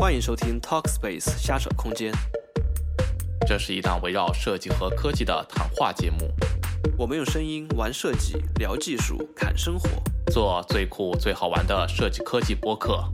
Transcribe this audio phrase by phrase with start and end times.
[0.00, 2.10] 欢迎收听 Talkspace 瞎扯空间。
[3.46, 6.32] 这是一档围绕设计和科技的谈话节目，
[6.96, 9.90] 我们用声音玩设计，聊技术，侃生活。
[10.32, 13.04] 做最酷最好玩的设计科技播客。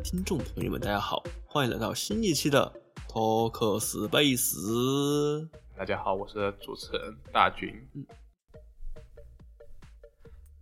[0.00, 2.72] 听众朋友们，大家好，欢迎来到新一期的
[3.08, 5.48] 托克斯贝斯。
[5.76, 7.74] 大家好，我是主持人大军。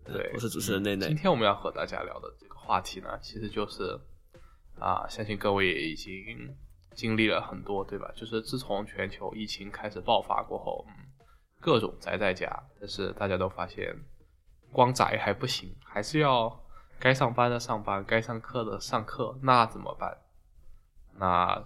[0.04, 1.16] 对，我是主持人内内今。
[1.16, 3.98] 天我们要和大家聊的这个话题呢，其实就是
[4.78, 6.54] 啊，相信各位也已经
[6.94, 8.10] 经历了很多，对吧？
[8.16, 10.94] 就是自从全球疫情开始爆发过后，嗯，
[11.60, 13.94] 各种宅在家，但是大家都发现，
[14.72, 16.60] 光宅还不行，还是要
[17.00, 20.16] 该上班的上班，该上课的上课，那怎么办？
[21.18, 21.64] 那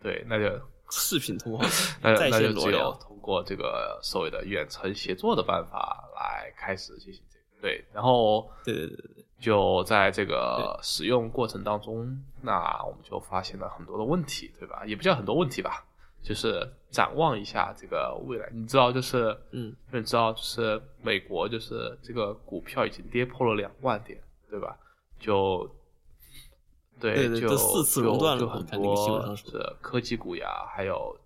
[0.00, 1.64] 对，那就 视频通话，
[2.02, 2.92] 那 在那就只有。
[3.00, 7.44] 通过这个所谓的远程协作的办法来开始进行这个。
[7.62, 14.82] 对，然后对对对对对，就在这个使用过程当中，那我们就发现了很多的问题，对吧？
[14.84, 15.84] 也不叫很多问题吧，
[16.20, 18.48] 就是展望一下这个未来。
[18.52, 24.20] 你知道，就是嗯，你知道，就是美国就是这个股票已经跌破了两万点，
[24.52, 24.78] 对吧？
[25.18, 25.74] 就
[27.00, 31.18] 对，就四次熔断了就很嘛看那个新闻是科技股呀，还有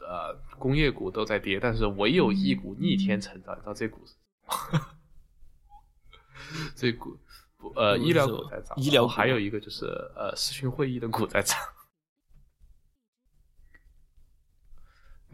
[0.00, 4.00] 呃工业股都在跌，但是唯有一股逆天成长，你知道这股？
[6.74, 7.18] 这股
[7.58, 9.84] 不呃嗯医疗股在涨，医疗还有一个就是
[10.16, 11.58] 呃视讯会议的股在涨，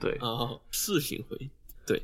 [0.00, 1.48] 对，啊，视频会议，
[1.86, 2.02] 对，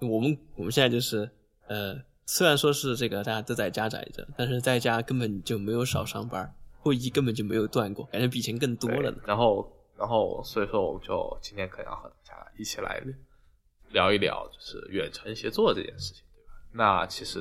[0.00, 1.28] 我们我们现在就是
[1.66, 9.18] 呃，虽然说是这个大家都在家宅着，但是在家根本就没有少上班，会议根本就没有断过，感觉比以前更多了呢。
[9.24, 13.00] 然后，然后，所以说，我们就今天可能要和大家一起来
[13.90, 16.52] 聊一聊，就是远程协作这件事情，对吧？
[16.72, 17.40] 那其实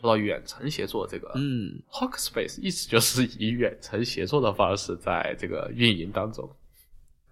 [0.00, 6.48] 说到远程协作这个，嗯，Talkspace 一直就是以远程协作的方式在这个运营当中。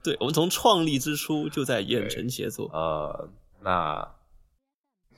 [0.02, 2.68] 对，我们从创立之初就在远程协作。
[2.72, 4.14] 呃，那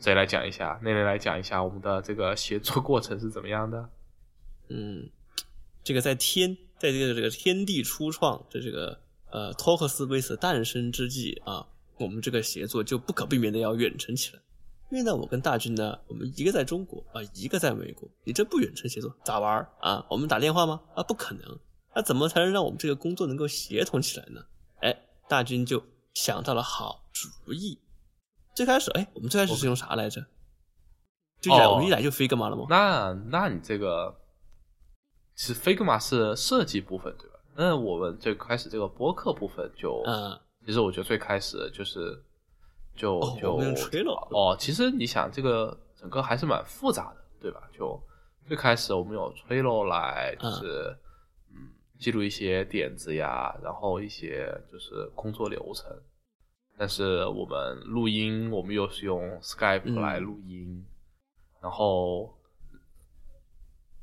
[0.00, 0.78] 谁来讲一下？
[0.82, 3.90] 内内来讲一下我们的这个协作过程是怎么样的？
[4.68, 5.08] 嗯，
[5.82, 9.00] 这个在天，在这个这个天地初创的这个
[9.30, 11.66] 呃托克斯威斯诞生之际啊，
[11.98, 14.40] 我们这个协作就不可避免的要远程起来。
[14.90, 20.06] 因为呢，我跟大军呢，我们一个在中国啊，一个在美国，你这不远程协作咋玩啊？
[20.10, 20.80] 我们打电话吗？
[20.94, 21.58] 啊，不可能。
[21.94, 24.44] 那怎么才能让我们这个工作能够协同起来呢？
[24.80, 24.96] 哎，
[25.28, 25.82] 大军就
[26.12, 27.78] 想到了好主意。
[28.54, 30.24] 最开始，哎，我们最开始是用啥来着？
[31.40, 32.66] 就一来、哦我们一来就 Figma 了吗？
[32.70, 34.14] 那那你这个
[35.34, 37.38] 其实 Figma 是设计部分对吧？
[37.56, 42.22] 那我们最开始这个播客部分就，嗯，其实我觉得最开始就是
[42.96, 43.56] 就、就
[44.30, 47.60] 哦其实你想这个整个还是蛮复杂的，对吧？
[47.76, 48.00] 就
[48.46, 50.96] 最开始我们有 Trello 来就是
[51.50, 55.90] 嗯记录一些点子呀，然后一些就是工作流程。
[56.76, 60.84] 但是我们录音，我们又是用 Skype 嗯来录音，
[61.60, 62.36] 然后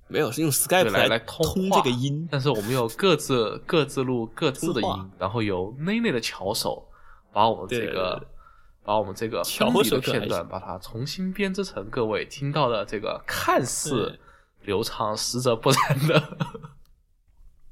[0.08, 2.28] 没有，是用 Skype 来来通通这个音。
[2.32, 6.90] 但是我们有各自各自录各自的音，然后由内内的巧手
[7.34, 8.28] 把我们这对对个对
[8.84, 14.18] 把我们这个巧分离的手片段，把它重新编织成各位听到的这个看似
[14.62, 16.38] 流畅实则不然的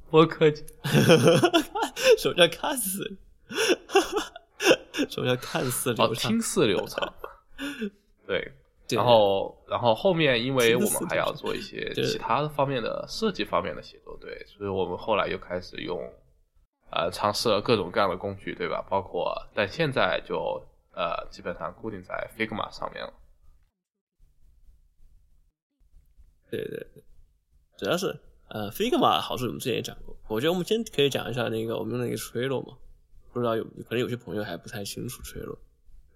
[0.10, 0.52] 播客。
[2.18, 3.18] 什么叫看似？
[5.10, 6.32] 什么叫看似哦流，畅？
[6.32, 7.14] 听似流畅，
[8.28, 8.52] 对。
[8.88, 16.02] 对然后，然后后面因为我们还要做一些其他方面的设计方面的协作，对，所以我们后来又开始用，
[16.90, 18.84] 呃，尝试了各种各样的工具，对吧？
[18.90, 20.60] 包括，但现在就
[20.96, 23.14] 呃，基本上固定在 Figma 上面了。
[26.50, 27.04] 对对对，
[27.78, 32.76] 主要是呃，Figma 好处我们之前也讲过，我觉得我们先可以讲一下那个我们用那个 Trello 嘛，
[33.32, 35.58] 不知道有可能有些朋友还不太清楚 Trello。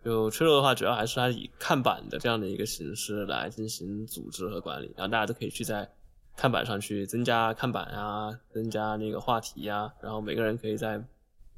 [0.03, 5.89] 就 Trello 的话，主要还是它以看板的这样的一个形式来进行组织和管理，然后大家都可以去在
[6.35, 11.01] 看板上去增加看板啊，增加那个话题呀、然后每个人可以在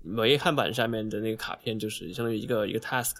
[0.03, 3.15] 每一看板下面的那个卡片就是相当于一个一个 task，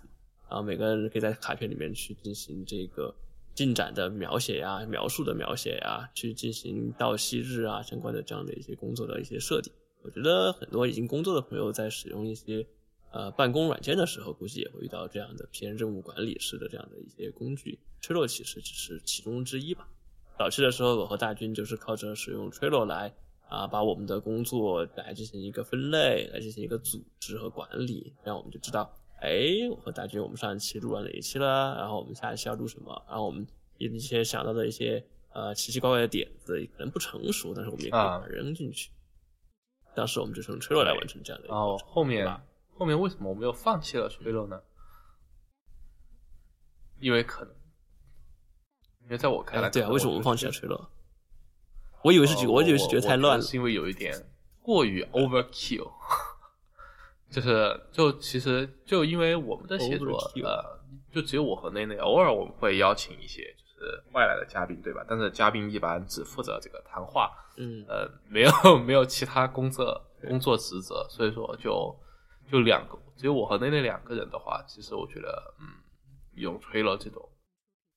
[0.48, 3.12] 然后每个人可以在卡片里面去进行这个
[3.56, 9.74] 进展的描写呀、描述的描写呀，去进行到期日啊相关的这样的一些工作的一些设定。
[10.06, 12.64] 我觉得很多已经工作的朋友在使用一些
[13.12, 17.80] 呃办公软件的时候，估计也会遇到这样的偏任务管理式的这样的一些工具。
[18.04, 19.88] Trello 其实只是其中之一吧。
[20.38, 23.12] 早期的时候，我和大军就是靠着使用 Trello 来
[23.50, 33.48] 啊，把我们的工作来进行一个分类，来进行一个组织和管理，这样我们就知道，哎，我和大军我们上一期录了哪一期了，然后我们下一期要录什么，然后我们
[33.80, 35.04] 一些想到的一些
[35.34, 38.92] 呃奇奇怪怪的点子，可能不成熟，但是我们也可以把它扔进去。
[39.96, 41.48] 当时我们就是用 Trello 来完成这样的。
[41.48, 42.28] 然后后面
[42.74, 44.62] 后面为什么我们又放弃了 Trello 呢？
[47.00, 47.54] 因为可能，
[49.04, 50.88] 因为在我看来，对啊，为什么我们放弃了 Trello？
[52.04, 54.14] 我以为是觉，我以为是觉得太乱了，是因为有一点
[54.62, 55.92] 过于 overkill。
[57.32, 60.80] 就是就其实就因为我们的写作呃，
[61.12, 63.65] 就只有我和内内，偶尔我们会邀请一些就是
[64.14, 65.06] 外来的嘉宾，对吧？
[65.08, 67.32] 但是嘉宾一般只负责这个谈话。
[67.58, 71.96] 嗯，呃，没有 没有其他工作工作职责，所以说就
[72.52, 75.68] 就两个，只有我和那那两个人的话，其实我觉得，嗯，
[76.36, 77.30] 用 Trello 这种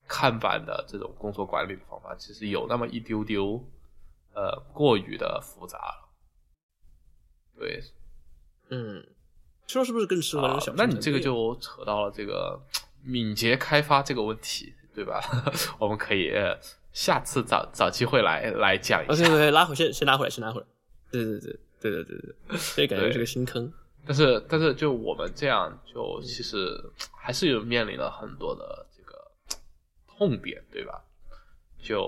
[0.06, 3.64] 看板的这种工作管理的方法，其实有那么一丢丢，
[4.32, 6.08] 呃，过于的复杂了。
[7.58, 7.82] 对，
[8.70, 9.04] 嗯
[9.66, 10.72] ，Trello 是不是更适合那种小？
[10.76, 12.62] 那你这个就扯到了这个
[13.02, 15.20] 敏捷开发这个问题，对吧？
[15.78, 16.32] 我们可以。
[16.90, 19.14] 下次找找机会来来讲一下。
[19.14, 20.66] 对对对，拉回先先拉回来，先拉回来。
[21.12, 23.72] 对对对对对对对，所以感觉是个新坑。
[24.04, 26.82] 但是但是，就我们这样，就其实
[27.16, 29.16] 还是有面临了很多的这个
[30.08, 31.00] 痛点，对吧？
[31.80, 32.00] 就，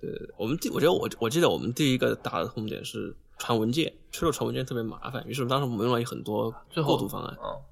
[0.00, 7.62] 呃，我们第我觉得我我记得我们第一个大的痛点是传文件，去了传文件特别麻烦，于是当时我们用了很多过渡方案，用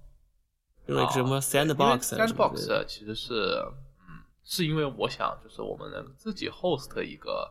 [0.86, 3.62] 了一个什么 Sandbox，Sandbox 其实是。
[3.66, 3.82] 嗯
[4.44, 7.48] 是因为我想，就是我们能自己 host 一个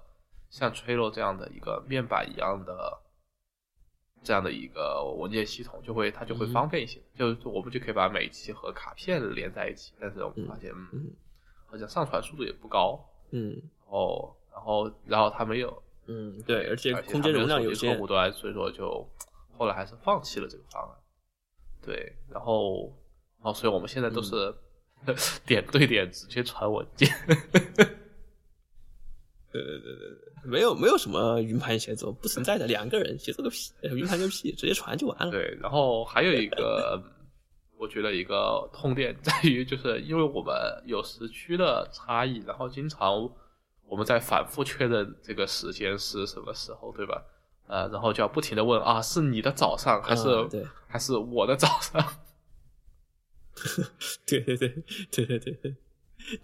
[0.49, 3.01] 像 Trello 这样的一个面板一样的
[4.21, 9.93] 这样的一个文件系统，就会它就会方便一些，就我们就可以把每期和卡片连在一起。
[10.01, 11.13] 但是我们发现，嗯，
[11.65, 12.99] 好像上传速度也不高，
[13.31, 13.55] 嗯，
[13.87, 19.09] 哦，然后然后它没有，嗯，对，而且空间容量有限，客户端，所以说就
[19.57, 20.97] 后来还是放弃了这个方案。
[21.81, 22.93] 对，然后，
[23.41, 24.53] 哦，所以我们现在都是。
[25.47, 27.33] 点对点直接传文件， 对
[29.51, 35.31] 对对对对，没有没有什么云盘协作，不存在的，两个人协作个屁，云盘个屁，直接传就完了。
[35.31, 37.01] 对，然后还有一个，
[37.79, 40.53] 我觉得一个痛点在于，就是因为我们
[40.85, 43.27] 有时区的差异，然后经常
[43.87, 47.19] 我们在反复确认这个时间是什么时候，对吧？
[47.65, 50.29] 呃，然后就要不停的问啊，是你的早上还是
[50.87, 52.05] 还是我的早上？
[54.25, 54.69] 对对对
[55.11, 55.75] 对对对对，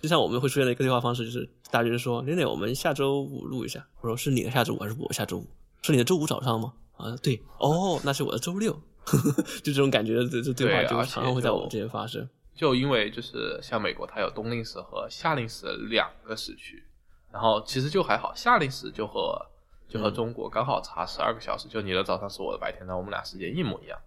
[0.02, 5.48] 就像我们会出现的一个对话方式，就是大家就说：“玲玲，我们下周五录一下。”我说：“是你的下周五还是我下周五？
[5.82, 8.74] 是你的周五早上吗？”啊，对，哦，那是我的周六，
[9.64, 12.28] 就这种感觉，这这对话就常常会在我们之间发生。
[12.56, 16.84] 就因为就是像美国，它有冬令时和夏令时两个时区，
[17.32, 19.40] 然后其实就还好，夏令时就和
[19.88, 24.00] 就和中国刚好差十二个小时，就你的早上是我的白天，那我们俩时间一模一样。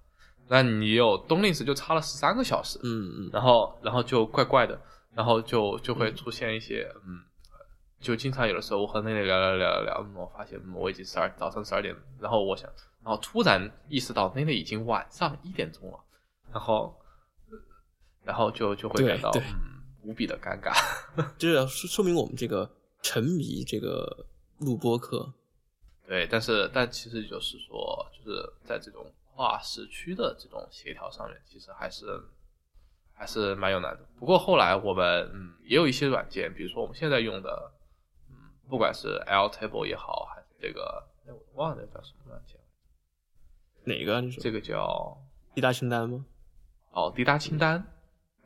[0.53, 4.77] 那你有冬令时就差了十三个小时，嗯嗯，然后然后就怪怪的，
[5.15, 7.21] 然后就就会出现一些，嗯，
[8.01, 12.69] 就经常有的时候我和那里聊聊聊聊聊，我发现我已经十二早上十二点，然后我想，
[13.05, 16.01] 然后突然意识到那里已经晚上一点钟了，
[16.51, 16.99] 然后
[18.25, 20.75] 然后就就会感到嗯无比的尴尬，
[21.39, 22.69] 就是说说明我们这个
[23.03, 24.27] 沉迷这个
[24.59, 25.33] 录播课，
[26.09, 29.07] 对，但是但其实就是说就是在这种。
[29.41, 32.05] 跨时区的这种协调上面，其实还是
[33.15, 34.05] 还是蛮有难度。
[34.19, 37.73] 不过后来我们嗯也有一些软件，比如说我们现在用的，
[38.29, 38.37] 嗯，
[38.69, 42.61] 不管是 L Table 也好，还是这个，哎，我忘了叫什么软件。
[43.85, 44.21] 哪个？
[44.21, 45.17] 你说这个叫
[45.55, 46.27] 滴答清单吗？
[46.91, 47.83] 哦，滴答清单。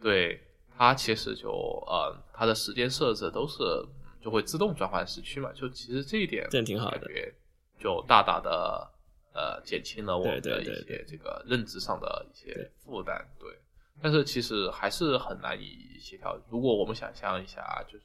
[0.00, 0.40] 对，
[0.78, 1.50] 它其实就
[1.88, 3.64] 呃，它的时间设置都是
[4.20, 7.10] 就会自动转换时区嘛，就其实这一点这挺好的，
[7.80, 8.93] 就大大的。
[9.34, 13.50] 呃，减轻了我们的一些这个认知上的一些负担，对。
[14.00, 16.38] 但是其实还是很难以协调。
[16.48, 18.04] 如果我们想象一下，就是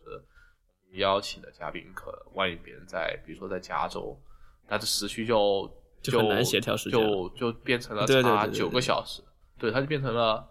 [0.93, 4.19] 邀请的嘉宾，可万一别人在，比如说在加州，
[4.67, 5.71] 那这时区就
[6.01, 9.21] 就很难协调时间，就就变成了差九个小时，
[9.57, 10.47] 对，它就变成了，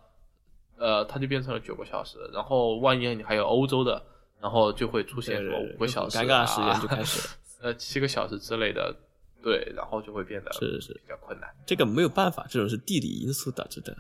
[0.77, 2.19] 呃，它就变成了九个小时。
[2.33, 4.01] 然后万一你还有欧洲的，
[4.41, 8.95] 然后就会出现什么五个小时，尴尬时间就开始了， 呃，七个小时之类的。
[9.43, 11.49] 对，然后就会变得是是比较困难。
[11.67, 13.97] 这个没有办法，这种是地理因素导致的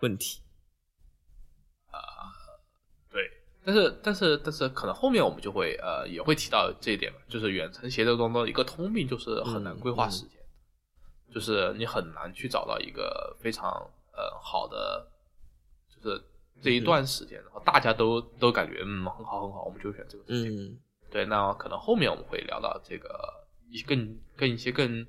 [0.00, 0.40] 问题
[1.90, 2.32] 啊。
[3.10, 3.30] 对，
[3.64, 10.36] 但是但是但是，可能后面我们就会呃也会提到这一点吧，就是远程协作中的一个通病就是很难规划时间。
[11.32, 13.70] 就是你很难去找到一个非常
[14.12, 15.06] 呃好的，
[15.94, 16.24] 就是
[16.62, 20.50] 这一段时间，然后大家都都感觉嗯很好很好，我们就选这个时间。
[20.50, 20.78] 嗯
[21.10, 23.08] 对，那可能后面我们会聊到这个
[23.70, 25.06] 一更更一些更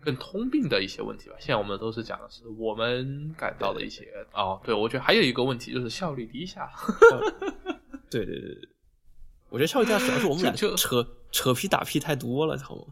[0.00, 1.36] 更通病的一些问题吧。
[1.38, 6.70] 现在我们都是讲的是我们感到的一些哦，对，我觉得还有一个问题就是效率低下。
[8.10, 8.68] 对对对对，
[9.48, 12.84] 我觉得效率低下主要是我们俩就就扯扯皮打屁太多了，知道吗？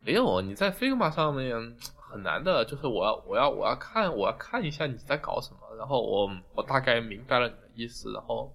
[0.00, 1.54] 没有，你在 Figma 上面
[1.96, 8.54] 很难的，就是我要我要我要看我要看一下你在搞什么，然后我我大概明白了你的意思，然后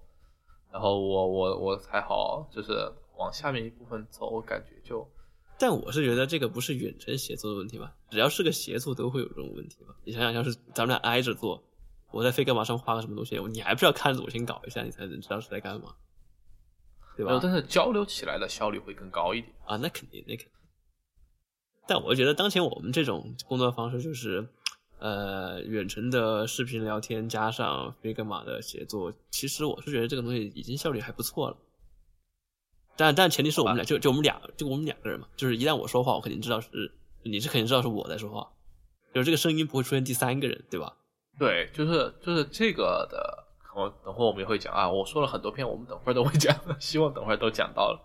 [0.72, 5.08] 然后我我我才好就是往下面一部分走，我感觉就
[5.58, 9.96] 但我是觉得这个不是远程协作的问题吧，只要是个协作都会有这种问题吧。
[10.04, 11.64] 你想想，要是咱们俩挨着做，
[12.12, 15.96] 我在 Figma 上画个什么东西，你还不是要看着我先搞一下，你才能知道是在干嘛，
[17.16, 17.40] 对吧？
[17.42, 19.54] 但是交流起来的效率会更高一点。
[19.66, 20.54] 啊，那肯定，那肯定。
[21.88, 24.48] 但我觉得当前我们这种工作方式就是，
[25.00, 31.58] 呃，远程的视频聊天加上 Figma 的协作，其实我是觉得这个东西已经效率还不错了。
[32.96, 36.70] 但但前提是我们俩就就我们俩就我们两个人嘛，就是一旦我说话，我肯定知道是
[37.24, 38.48] 你是肯定知道是我在说话，
[39.14, 40.96] 就是这个声音不会出现第三个人，对吧？
[41.40, 43.44] 对，就是就是这个的，
[43.76, 44.88] 我等会儿我们也会讲啊。
[44.88, 48.00] 我说了很多遍，我们等会儿都会讲， 希望等会儿都讲到了。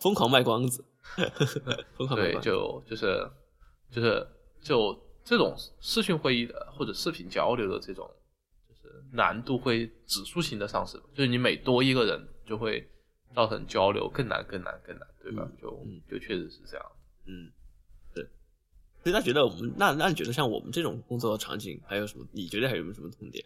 [0.00, 0.84] 疯狂卖光子，
[1.96, 2.50] 疯狂卖对，光子。
[2.50, 3.30] 就就是
[3.92, 4.26] 就是
[4.60, 8.10] 就这种视讯会议的或者视频交流的这种，
[8.68, 12.84] 就是难度会指数型的上升，就是你每多一个人，就会
[13.34, 15.46] 造成交流更难、更难、更难，对吧？
[15.50, 16.92] 嗯就嗯就确实是这样。
[17.26, 17.50] 嗯，
[18.14, 18.22] 对。
[19.02, 22.26] 所以他觉得我们那那你觉得像我们这种工作场景还有什么？
[22.32, 23.44] 你觉得还有没有什么痛点？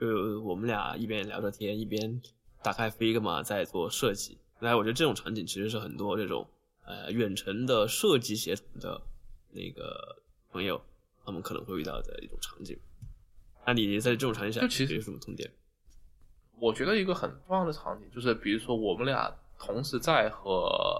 [0.00, 2.20] 就我们俩一边聊着天，一边
[2.62, 4.38] 打开 Figma 在做设计。
[4.60, 6.48] 那我觉得这种场景其实是很多这种
[6.84, 9.00] 呃远程的设计协同的
[9.52, 10.80] 那个朋友
[11.24, 12.78] 他们可能会遇到的一种场景。
[13.66, 15.50] 那你在这种场景下，就其实有什么痛点？
[16.60, 20.50] 我觉得一个很重要的场景就是，比如说我们俩同时在和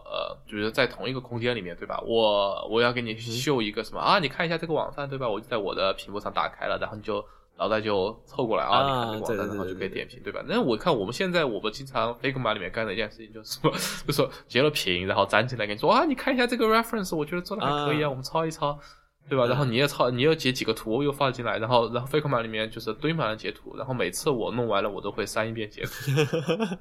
[0.04, 2.00] 呃，就是在同一个空间里面，对吧？
[2.04, 4.18] 我我要给你秀一个什么啊？
[4.18, 5.28] 你看一下这个网站，对吧？
[5.28, 7.24] 我就在我的屏幕上打开了，然后你就
[7.56, 10.42] 脑袋就凑过来啊，啊你看这个网站，然后就可以点评，对吧？
[10.46, 13.70] 那我看我们现在我们经常 Figma 里面干的一件事情就是说，
[14.06, 18.78] 就说截了屏，然后粘起来跟你说啊，你看一下这个 reference，我觉得做的还可以啊，啊我们抄一抄。
[19.28, 19.44] 对吧？
[19.46, 26.10] 嗯然后你也抄，你又截几个图又放进来，然后然后 Figma 里面就是堆满了截图，然后每次我弄完了，我都会删一遍截图。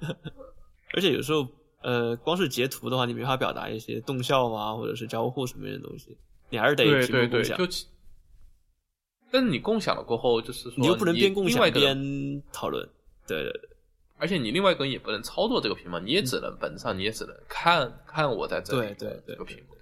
[0.94, 1.48] 而且有时候，
[1.82, 6.18] 呃，光是截图的话，你没法表达一些动效啊，或者是交互什么样的东西，
[6.50, 7.44] 你还是得对对对，
[9.30, 12.88] 但是你共享了过后，就是说你又不能边共享边讨论。
[13.28, 13.70] 对对对
[14.20, 19.76] 而且你另外一个人也不能操作这个屏幕，你也只能本质上你也只能看看我在这里对对对这个屏幕，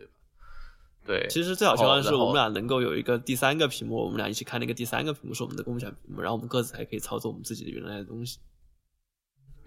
[1.05, 8.39] 对其实最好情况是我们俩能够有一个第三个屏幕，我们俩一起看那个第三个屏幕是我们的共享屏幕，然后我们各自还可以操作我们自己的原来的东西。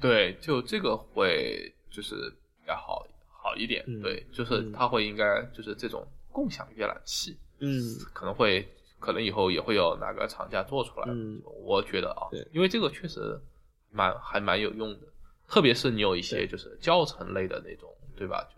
[0.01, 2.15] 对，就这个会就是
[2.61, 8.69] 比较好好一点，嗯对，就是嗯它会应该就是这种共享阅览器，嗯可能会
[8.99, 13.41] 可能以后也会有哪个厂家做出来，嗯我觉得啊对，因为这个确实
[13.91, 15.07] 蛮还蛮有用的，
[15.47, 18.43] 特别是你有一些就是教程类的那种，对吧？
[18.55, 18.58] 就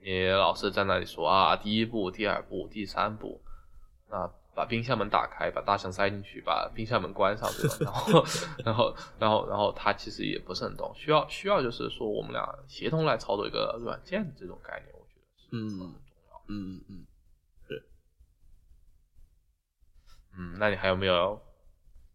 [0.00, 3.40] 你老是在那里说啊，第一步、第二步、第三步，
[4.08, 7.92] 那把冰箱门打开，把大象塞进去，把冰箱门关上，对吧？
[8.64, 15.92] 然后，然后，然后，然后他其实也不是很懂，需要需要就是说我们俩协同来操作一个软件的这种概念，我觉得是嗯很重
[16.30, 16.42] 要。
[16.48, 17.06] 嗯嗯，
[20.36, 21.40] 嗯，那你还有没有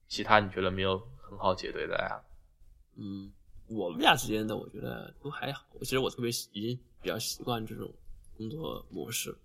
[0.07, 2.21] 其他你觉得没有很好解对的呀？
[2.95, 3.31] 嗯，
[3.67, 5.65] 我们俩之间的我觉得都还好。
[5.81, 7.91] 其实我特别已经比较习惯这种
[8.37, 9.35] 工作模式，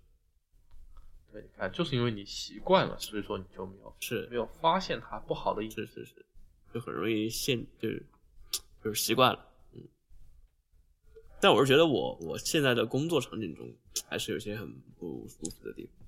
[1.31, 6.25] 对，你看，就是因为你习惯了，所以说你就没有是没有发现它不好的一是是是，
[6.73, 8.05] 就很容易陷，就是
[8.83, 9.81] 就是习惯了，嗯。
[11.41, 13.71] 但我是觉得我我现在的工作场景中，
[14.07, 15.98] 还是有些很不舒服的地方。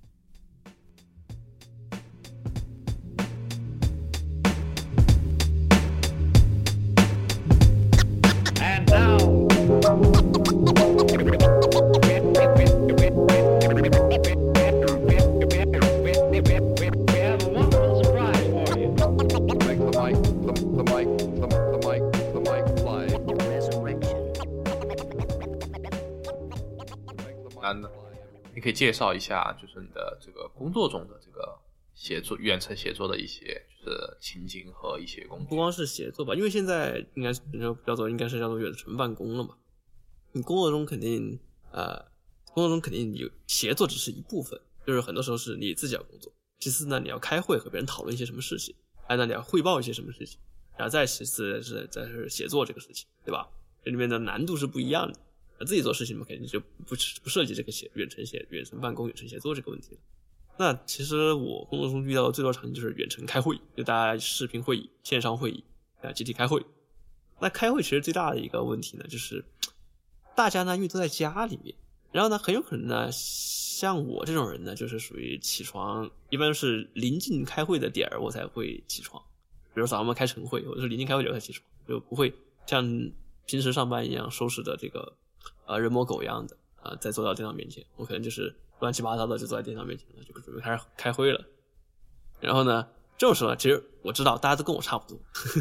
[28.62, 31.60] 可以介绍一下，就是你的这个工作中的这个
[31.94, 35.46] 协作、远程协作的一些就是情景和一些工具。
[35.48, 37.42] 不光是写作吧，因为现在应该是
[37.86, 39.58] 叫做应该是叫做远程办公了嘛。
[40.32, 41.38] 你工作中肯定
[41.72, 41.98] 呃，
[42.54, 48.76] 工作中肯定有协作只是一部分，就是很多时候是你自己要工作，其次呢你要开会和别人讨论一些什么事情，
[49.08, 50.40] 还有呢你要汇报一些什么事情，
[50.78, 53.48] 然后再其次是再是写作这个事情，对吧？
[53.84, 55.20] 这里面的难度是不一样的。
[55.66, 60.00] 自己做事情嘛，肯定就不不涉及这个写远程写、远程办公、远程协作这个问题了。
[60.58, 65.64] 那其实我工作中遇到的最多场景就是远程开会，就大家视频会议、线上会议
[66.02, 66.64] 啊，集体开会。
[67.40, 69.44] 那开会其实最大的一个问题呢，就是
[70.36, 71.76] 大家呢因为都在家里面，
[72.12, 79.24] 然后呢很有可能呢，像我这种人呢，就是属于起床一般是临近开会的点儿我才会起床，
[79.74, 82.32] 比如早上我们开晨会，我是临近开会点儿才起床，就不会
[82.68, 82.86] 像
[83.48, 85.18] 平时上班一样收拾的这个
[85.72, 91.40] 呃人模狗样的啊、再坐到电脑面前，我可能就是乱七八糟的就坐在电脑面前了，就准备开始开会了。
[92.40, 92.88] 然后呢，
[93.18, 95.20] 这种时候，其实我知道大家都跟我差不多，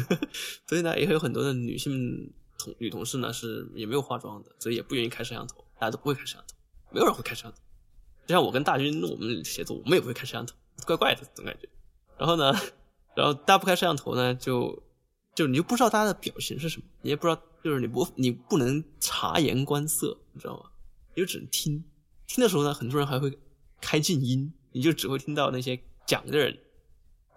[0.67, 6.55] 所以呢，也有很多的女性同女同事呢是也没有化妆的，所以也不愿意开摄像头，大家都不会开摄像头，
[6.89, 7.57] 没有人会开摄像头。
[8.25, 10.55] 就像我跟大军我们写作，我们也不会开摄像头，
[10.87, 11.69] 怪怪的总感觉。
[12.17, 12.51] 然后呢，
[13.15, 14.81] 然后大家不开摄像头呢，就
[15.35, 20.69] 就你就不知道大家的表情是什么，你也不知道，就是你不你不能察言观色，你知道吗？
[21.15, 21.83] 你就只能听，
[22.27, 23.37] 听的时候呢，很多人还会
[23.79, 26.57] 开静音，你就只会听到那些讲的人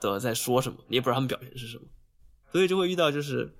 [0.00, 1.84] 的在说什么，你也不知道他们表情是什么，
[2.52, 3.52] 所以就会遇到就是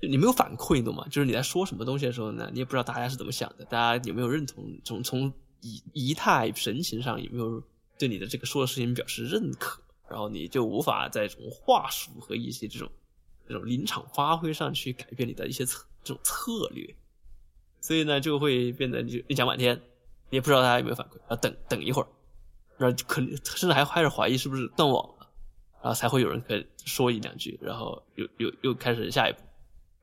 [0.00, 1.06] 就你没有反馈，你懂吗？
[1.08, 7.62] 就是你在说什么东西的时候呢，你也不知道大家是怎么想的，大家有没有认同，从从仪仪态神情上有没有
[7.98, 12.90] 对你的这个说的事情表示认可，然后你就无法在这种话术和一些这种
[13.46, 16.94] 这种临场发挥上去改变你的一些策这种策略。
[17.80, 19.76] 所以呢，就会变得你就你讲半天，
[20.30, 22.08] 你也不知道大家有没有反馈，要等等一会儿，
[22.78, 25.30] 然后可能甚至还开始怀疑是不是断网了，
[25.82, 29.38] 然后才会有人可以说一两句，然后又又又开始下一步，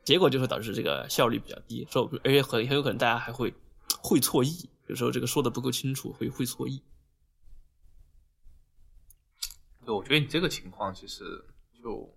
[0.05, 3.53] 结果就会导致这个效率比较低，说而且很很有可能大家还会
[4.01, 6.82] 会错意，有时候这个说的不够清楚，会会错意。
[9.86, 11.43] 对，我觉得你这个情况其实
[11.84, 12.10] 就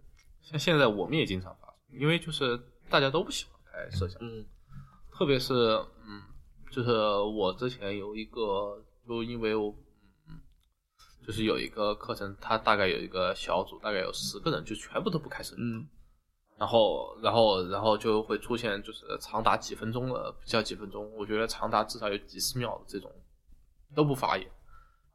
[0.46, 2.56] 像现在我们也经常发生，因为就是
[2.88, 4.46] 大家都不喜欢开摄像头，嗯。
[5.12, 5.54] 特别是
[6.06, 6.22] 嗯，
[6.70, 9.74] 就是我之前有一个，就因为我
[10.28, 10.38] 嗯，
[11.26, 15.88] 就是有一个课程，它大概有一个小组，大概有十个人，就全部都不开摄像头，嗯。
[16.58, 23.10] 然后然后然后就会出现就是长达几分钟的，不叫几分钟，我觉得长达至少有几十秒的这种
[23.94, 24.46] 都不发言，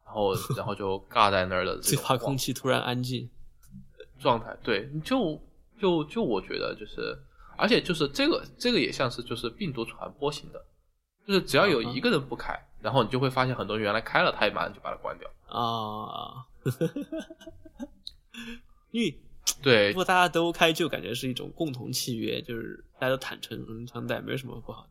[0.04, 3.30] 然后然后就尬在那儿的这最怕空气突然安静。
[4.22, 5.42] 状态，对，就
[5.80, 7.18] 就就我觉得就是，
[7.58, 10.66] 而且就是这个这个也像是就是病毒传播型的，
[11.26, 15.30] 就是只要有一个人不开，然后你就会发现很多人原来开了，他也马上就把它关掉。
[15.48, 16.46] 啊，
[18.92, 19.20] 因为
[19.62, 24.88] 对如果大家都开，就感觉是一种共同契约，就是大家都坦诚相待，没有什么不好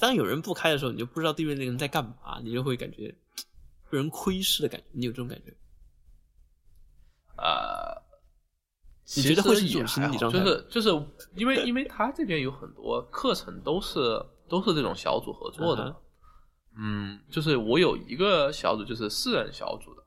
[0.00, 3.14] 当有人不开的时候，你就不知道对面那个人在干嘛，你就会感觉
[3.90, 4.86] 被人窥视的感觉。
[4.92, 5.52] 你有这种感觉？
[7.36, 8.00] 呃，
[9.16, 10.88] 你觉得会是一种心理状态就是就是
[11.34, 14.00] 因为因为他这边有很多课程都是
[14.48, 15.94] 都是这种小组合作的
[16.78, 20.02] 嗯就是我有一个小组就是四人小组的，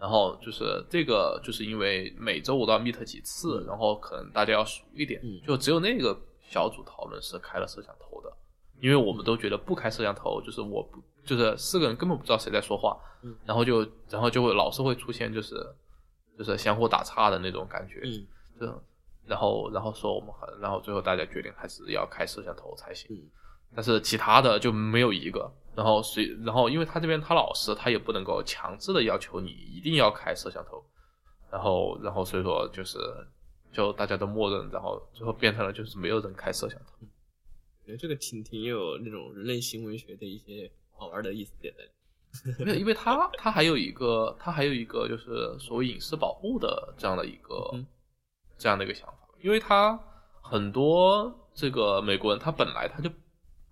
[0.00, 8.32] 然后就是这个就是因为每周我都要 meet 几次，嗯然后可能大家要熟一点，嗯就只有那个小组讨论是开了摄像头的，
[8.80, 15.54] 因为我们都觉得不开摄像头就是我不就是四个人根本不知道谁在说话，嗯然后就然后就会老是会出现就是
[16.38, 18.26] 就是相互打岔的那种感觉，嗯
[18.60, 18.82] 就
[19.26, 23.14] 然后然后说我们很，然后最后大家决定还是要开摄像头才行。
[23.16, 23.30] 嗯
[23.76, 25.52] 但是其他的就没有一个。
[25.74, 30.80] 然后随然后因为他这边他老师他也不能够强制的要求你一定要开摄像头，
[31.50, 32.96] 然后然后所以说就是
[33.72, 36.92] 就大家都默认，然后最后变成了就是没有人开摄像头。
[37.00, 41.90] 我觉得这个挺挺有那种人类行为学的一些好玩的意思点在里。
[42.58, 47.86] 因为因为他他还有一个他还有一个就是所谓隐私保护的这样的一个、嗯
[48.56, 49.98] 这样的一个想法，因为他
[50.40, 53.10] 很多这个美国人他本来他就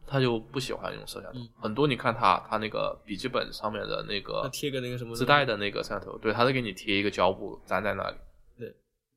[0.05, 8.17] 他就不喜欢用摄像头，嗯很多你看他他那个笔记本上面的那他个贴个那个什么自带的那个摄像头，对，他是给你贴一个胶布粘在那里，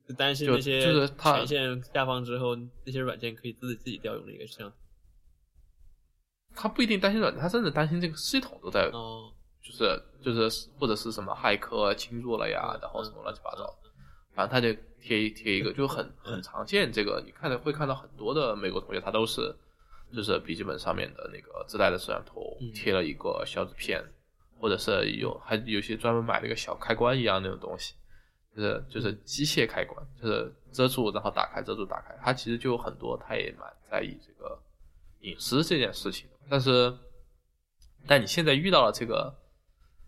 [0.07, 2.55] 就担心那些就是他权限下放之后，
[2.85, 4.75] 那些软件可以自己自己调用的一个摄像头。
[6.55, 13.75] 他不一定担心软件，他甚至担心这个系统都在，哦，就是就是或者是什么骇客侵入了呀，嗯然后什么乱七八糟。
[14.33, 16.91] 反正他就贴一贴一个，就很很常见。
[16.91, 19.55] 这个你看到会看到很多的美国同学，他都是
[20.13, 24.03] 就是笔记本上面的那个自带的摄像头嗯贴了一个小纸片，
[24.59, 27.93] 或者是有还有些专门买了一个小开关一样那种东西，
[28.53, 32.13] 就是就是机械开关，就是遮住然后打开，遮住打开。
[32.21, 34.59] 他其实就有很多，他也蛮在意这个
[35.21, 36.34] 隐私这件事情的。
[36.49, 36.97] 但是，
[38.07, 39.33] 但你现在遇到了这个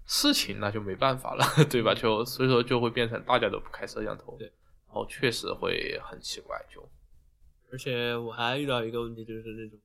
[0.06, 1.94] 事情那就没办法了， 对吧？
[1.94, 4.48] 就所以说就会变成大家都不开摄像头，对，
[4.88, 6.88] 然后确实会很奇怪，就
[7.72, 9.80] 而且我还遇到一个问题，就是那种，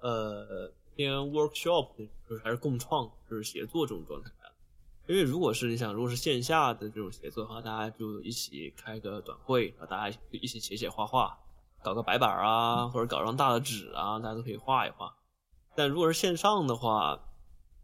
[0.00, 1.90] 呃，偏 workshop，
[2.28, 4.30] 就是还是共创，就是协作这种状态。
[5.08, 11.36] 因为如果是你想，如果是线下的这种协作的话，大家就一起开个短会，然后大家一起写写画画，
[11.82, 15.12] 搞个白板啊，或者搞张大的纸啊，大家都可以画一画。
[15.74, 17.18] 但如果是线上的话，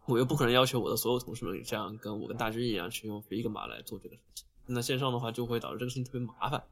[0.07, 4.47] 我又不可能要求我的所有同事们这样跟我跟大志一样去用 Figma 来做这个事情。
[4.67, 6.63] 那线上的话就会导致这个事情特别麻烦。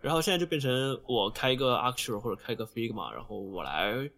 [0.00, 4.08] 然后现在就变成我开一个 Archer 或者开一个 Figma，然后我来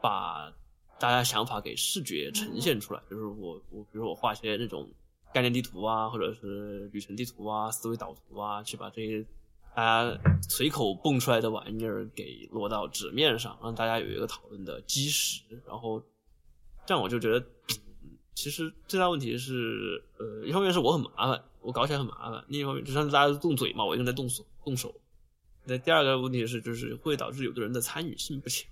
[0.00, 0.52] 把
[0.98, 3.02] 大家想法给视觉呈现出来。
[3.10, 4.90] 就是我我比如说我画一些那种
[5.32, 9.24] 概念地图啊，或者是旅程地图啊、思维导图啊，去把这些
[9.76, 15.42] 大家随口蹦出来的玩意儿给落到纸面上，让大家有一个讨论的基石。
[15.66, 16.02] 然后
[16.86, 17.46] 这样我就觉得，
[18.34, 24.94] 其实最大问题是，呃，一方面是我很麻烦，我搞起来很麻烦；另一方面，就像大家都动嘴嘛，我一个人在动手动手。
[25.64, 28.66] 那第二个问题是，就是会导致有的人的参与性不强，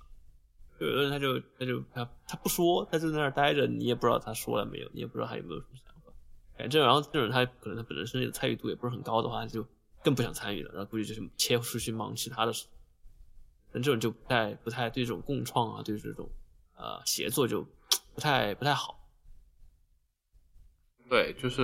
[0.80, 6.10] 就有的人他就他就他他不说，他就在那儿待着，你也不知道他说了没有，你也不知道他有没有什么想法。
[6.56, 9.66] 反正然后这种他可能他本身体的参与度也不是很高的话，就
[10.04, 12.68] 更不想参与了，然后估计就是切出去忙其他的事。
[13.72, 16.30] 但这种就不太不太对这种共创啊，对这种
[16.76, 17.66] 呃协作就
[18.14, 19.00] 不太不太好。
[21.08, 21.62] 对，就是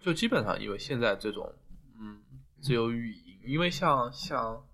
[0.00, 1.54] 就基本上因为现在这种
[2.00, 2.20] 嗯
[2.60, 4.66] 自由语音，因为像像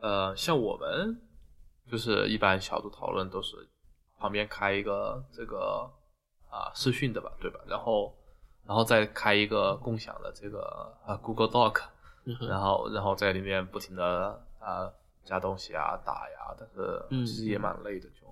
[0.00, 1.20] 呃像我们
[1.90, 3.68] 就是一般小组讨论都是
[4.18, 5.88] 旁边开一个这个
[6.50, 7.60] 啊视讯的吧，对吧？
[7.68, 8.16] 然后
[8.66, 11.82] 然后再开一个共享的这个啊 Google Doc，
[12.24, 14.90] 嗯然后然后在里面不停的啊
[15.24, 16.68] 加东西啊打呀，但
[17.10, 18.26] 嗯是其实也蛮累的，就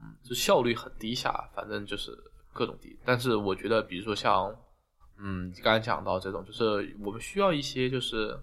[0.00, 2.16] 嗯就效率很低下，反正就是
[2.52, 2.98] 各种低。
[3.04, 4.54] 但是我觉得，比如说像
[5.18, 8.38] 嗯刚才讲到这种，就是我们需要一些就是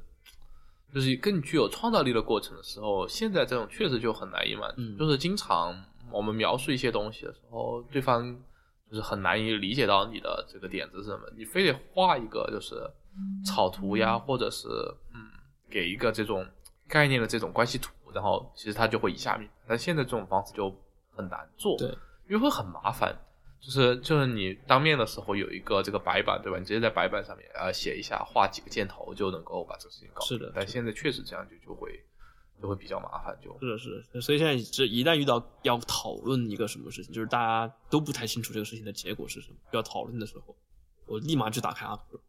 [0.94, 4.98] 就是更具有创造力的过程的时候，现在这种确实就很难以满足，嗯。
[4.98, 5.76] 就是经常
[6.12, 8.36] 我们描述一些东西的时候，对方
[8.90, 12.76] 就是很难以理解到你的这个点子是什么，你非得画一个就是
[13.46, 14.68] 草图呀，或者是
[15.14, 15.32] 嗯
[15.70, 16.46] 给一个这种
[16.88, 19.50] 概念的这种关系图，然后其实它就会一下面。
[19.68, 20.74] 但现在这种方式就
[21.12, 21.90] 很难做，对，
[22.28, 23.16] 因为会很麻烦。
[23.58, 26.60] 就是就是你当面的时候有一个这个白板，对吧？
[26.60, 30.38] 你直接在白板上面呃写一下，画几个箭头就能够把这个事情搞定。
[30.38, 32.00] 是的但现在确实这样就就会
[32.62, 40.56] 就会比较麻烦，就是的，是的，所以现在这一旦遇到要讨论一个什么事情，就是大家都不太清楚这个事情的结果是什么，要讨论的时候，
[41.08, 42.20] 我立马就打开真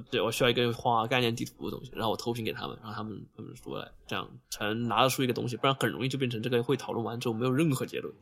[0.00, 8.12] 对我需要一个画概念地图的东西，然后我投屏给他们，然后他们他们说来，这样才能拿得出一个东西，不然很容易就变成这个会讨论完之后没有任何结论。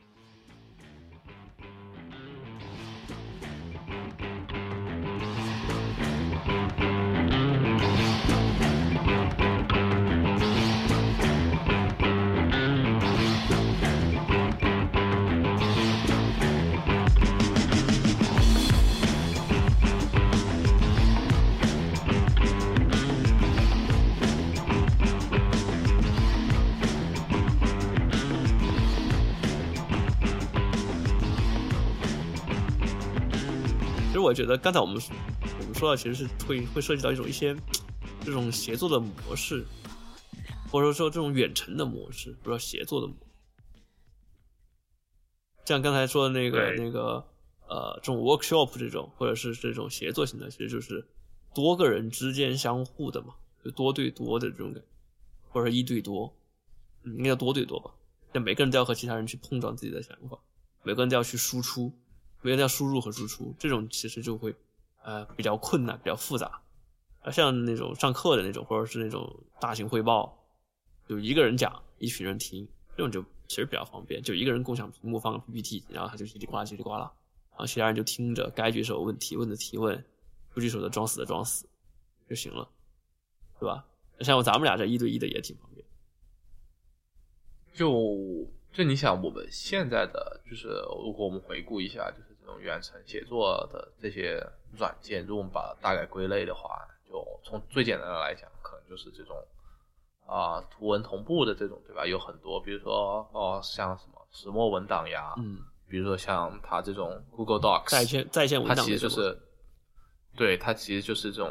[34.14, 35.00] 实我觉得刚才我们
[35.60, 37.54] 我们说到，其实是会会涉及到一种一些
[38.24, 39.64] 这种协作的模式，
[40.70, 43.20] 或者说这种远程的模式，或者说协作的模式。
[45.66, 47.24] 像刚才说的那个那个
[47.66, 51.06] 呃，这种 workshop 这种，或者是这种协作型的，其实就是
[51.54, 54.88] 多个人之间相互的嘛，就多对多的这种感觉，
[55.48, 56.36] 或者一对多，
[57.04, 57.90] 嗯，应该叫多对多吧。
[58.34, 60.38] 那每个人都要和其他人去碰撞自己的想法，
[60.82, 61.90] 每个人都要去输出，
[62.44, 64.54] 每个人都要输入和输出，这种其实就会
[65.02, 66.60] 呃比较困难，比较复杂。
[67.22, 70.38] 而像那种上课的那种，或者是那种大型汇报，
[71.08, 77.10] 就一个人讲，一群人听，这种就其实比较方便，就一个人共享屏幕放个 PPT，然后他就叽里呱啦叽里呱啦，
[77.52, 80.04] 然后其他人就听着，该举手问提问的提问，
[80.52, 81.66] 不举手的装死的装死
[82.28, 82.68] 就行了，
[83.58, 83.86] 对吧？
[84.20, 85.82] 像咱们俩这一对一的也挺方便。
[87.72, 90.68] 就就你想，我们现在的就是，
[91.02, 94.38] 如果我们回顾一下，就是这种远程写作的这些
[94.76, 99.34] 软件，如果我们把它大概归类的话，就从最简单的来讲，可能就是这种
[100.26, 102.06] 啊、图文同步的这种，对吧？
[102.06, 109.38] 有很多，比如说哦，像什么石墨文档呀，嗯，比如说像它这种 Google Docs 在线在线文档它其实就是，
[110.36, 111.50] 对，它其实就是这种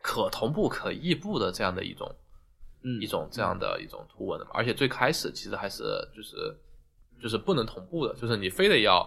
[0.00, 2.10] 可同步、可异步的这样的一种
[2.82, 4.52] 嗯一种这样的一种图文的嘛。
[4.54, 5.82] 而且最开始其实还是
[6.16, 6.56] 就是
[7.22, 9.06] 就是不能同步的，就是你非得要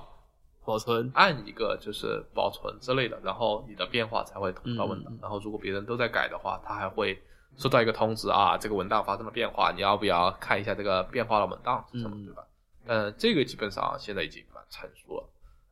[0.65, 5.13] 保存，按一个就是保存之类的，然后你的变化才会同步到文档。
[5.13, 7.21] 嗯嗯嗯然后如果别人都在改的话，他还会
[7.57, 12.43] 收到一个通知啊，这个文档发生了变化，你要不要看一下这个变化的文档是什么，嗯对吧？
[12.85, 15.29] 但这个基本上现在已经蛮成熟了。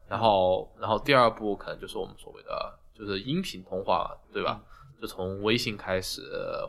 [0.07, 4.61] 然后，然后第二步可能就是我们所谓的就是音频通话了，对吧？
[5.01, 6.21] 就从微信开始，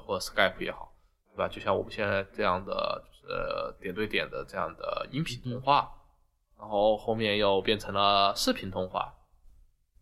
[0.06, 0.90] 或者 Skype 也好，
[1.32, 1.48] 对吧？
[1.48, 5.92] 就像我们现在这样的，就是点对点的这样的音频通话，
[6.62, 9.12] 然后后面又变成了视频通话，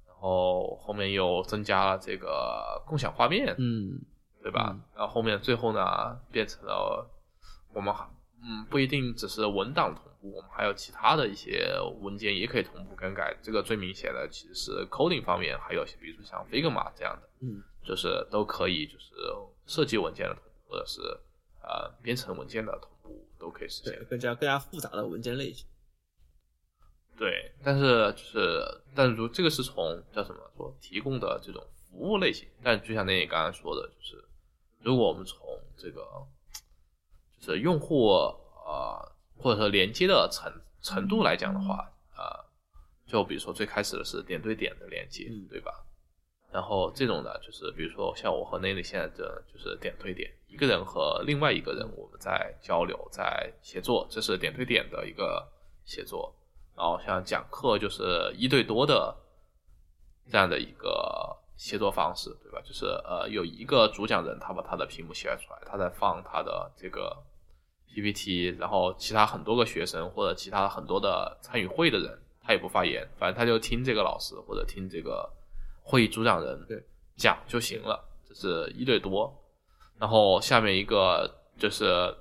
[0.06, 3.98] 然后后面又增加了这个共享画面，嗯
[4.42, 4.68] 对吧？
[4.74, 7.10] 嗯然后后面最后呢，变成了
[7.72, 8.06] 我们还
[8.42, 13.34] 嗯不一定只是文档同步，我们还有其他的一些文件也可以同步更改。
[13.42, 19.14] 这个最明显的其实是 coding 方面，还有比如说像 Figma 这样的，嗯就是都可以就是
[19.64, 21.00] 设计文件的同步，或者是
[21.62, 24.04] 呃编程文件的同步都可以实现对，。
[24.04, 25.66] 更加更加复杂的文件类型。
[27.20, 34.24] 对，但是就是，但是如这个是从叫什么说提供的这种服务类型，但就像那你刚刚说的，就是
[34.80, 35.38] 如果我们从
[35.76, 36.00] 这个
[37.38, 42.24] 就是用户呃或者说连接的程程度来讲的话，呃，
[43.06, 45.84] 就比如说最开始的是点对点的连接，嗯对吧？
[46.50, 55.46] 然后这种呢，就是比如说像我和内内现在的就是点对点，一个人和另外一个人我们在交流，在协作，这是点对点的一个
[55.84, 56.34] 协作。
[56.80, 59.14] 然后像讲课就是一对多的
[60.30, 62.58] 这样的一个协作方式，对吧？
[62.64, 67.14] 就是呃有一个主讲人，他把他的屏幕 share 出来，他在放他的这个
[67.92, 75.30] PPT，然后其他很多个学生或者其他很多的参与会的人，他也不发言，反正他就听这个老师或者听这个
[75.82, 76.82] 会议主讲人对
[77.18, 79.30] 讲就行了，这是一对多。
[79.98, 82.16] 然后下面一个就是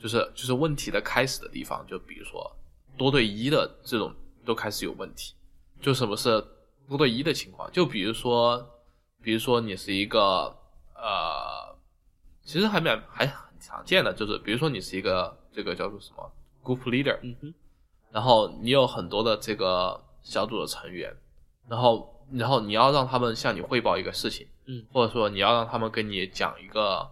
[0.00, 2.48] 就是就是问题的开始的地方，就比如说
[2.96, 5.34] 多对一的这种都开始有问题。
[5.80, 6.42] 就什么是
[6.88, 7.70] 多对一的情况？
[7.70, 8.64] 就比如说，
[9.22, 10.56] 比如说你是一个
[10.94, 11.76] 呃，
[12.42, 16.32] 其实还蛮还很常见的，就是比如说你是一个这个叫做什么
[16.64, 17.54] group leader，嗯哼，
[18.10, 21.14] 然后你有很多的这个小组的成员，
[21.68, 27.06] 然后然后你要让他们向你汇报一个事情，嗯，或者说你要让他们跟你讲一个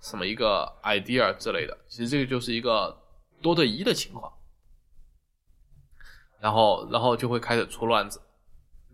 [0.00, 2.96] 什么一个 idea 之类的，其实这个就是一个
[3.42, 4.32] 多对一的情况，
[6.40, 8.20] 然后然后就会开始出乱子，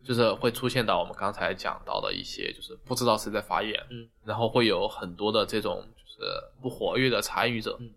[0.05, 6.21] 就是会出现到我们刚才讲到的一些，就是不知道谁在发言，嗯，然后会有很多的这种就是
[6.61, 7.91] 不活跃的参与者，嗯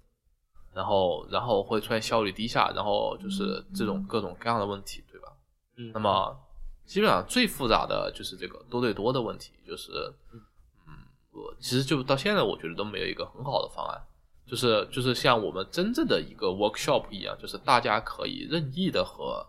[0.74, 5.32] 然后然后会出现效率低下，然后就是这种各种各样的问题，对吧？
[5.78, 6.38] 嗯那么
[6.86, 9.92] 基本上最复杂的就是这个多对多的问题，就是
[10.34, 10.42] 嗯，
[11.32, 14.02] 我其实就到现在我觉得都没有一个很好的方案，
[14.48, 19.46] 就是就是像我们真正的一个 workshop 一样，就是大家可以任意的和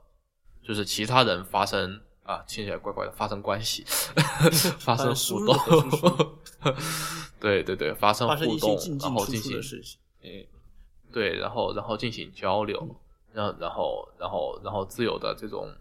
[0.62, 3.84] 就是其他人发生啊，听起来怪怪的，发生关系，
[4.80, 5.56] 发生互动，
[7.38, 9.98] 对对对，发生互动进，进出然后进行出的事情。
[10.22, 10.44] 哎，
[11.12, 12.96] 对，然后然后进行交流，
[13.32, 15.72] 然后然后然后然后自由的这种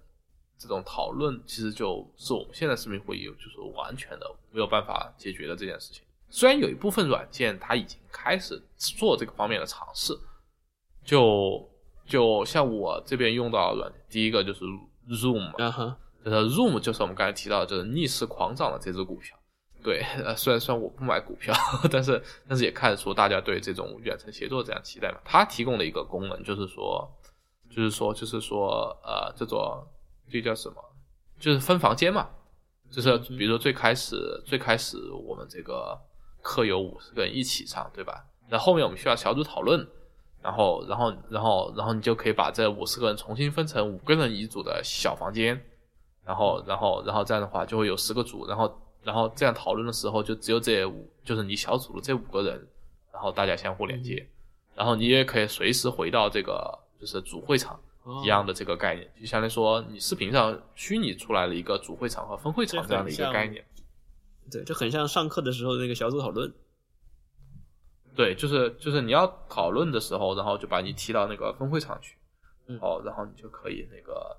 [0.60, 6.04] 这种讨论，其实就是我们现在视频会议就是完全的没有办法解决的这件事情。
[6.29, 10.13] 虽然有一部分软件它已经开始做这个方面的尝试，
[11.03, 11.69] 就
[12.05, 14.65] 就像我这边用到的软件，第一个就是
[15.09, 19.38] Zoom 嘛，啊哈，就是 Zoom 就是我们刚才提到的，就是逆势狂涨的这只股票。
[19.83, 21.53] 对，呃，虽然虽然我不买股票，
[21.91, 25.19] 但是但是也看得出大家对这种远程协作这样期待嘛。
[25.23, 27.07] 它提供的一个功能就是说，
[27.69, 29.85] 就是说就是说呃，这种
[30.27, 30.75] 这叫什么？
[31.39, 32.27] 就是分房间嘛。
[32.89, 35.99] 就是比如说最开始最开始我们这个
[36.45, 38.23] 课有五十个人一起上，对吧？
[38.47, 39.86] 那后面我们需要小组讨论，
[40.43, 45.60] 然后然后然后然后你就可以把这五十个人重新分成五个人一组的小房间，
[46.23, 52.67] 然后然后然后这样的话就会有十个组，然后然后这样讨论的时候就只有这五就是你小组的这五个人，
[53.12, 54.23] 然后大家相互连接，
[54.75, 63.65] 然后你也可以随时回到这个就是主会场哦一样的这个概念，就相当于说你视频上虚拟出来了一个主会场和分会场这这样的一个概念。
[64.51, 66.53] 对，就很像上课的时候那个小组讨论。
[68.15, 72.17] 对，就是就是你要讨论的时候，然后就把你踢到那个分会场去，
[72.67, 72.79] 嗯。
[72.81, 74.36] 哦，然后你就可以那个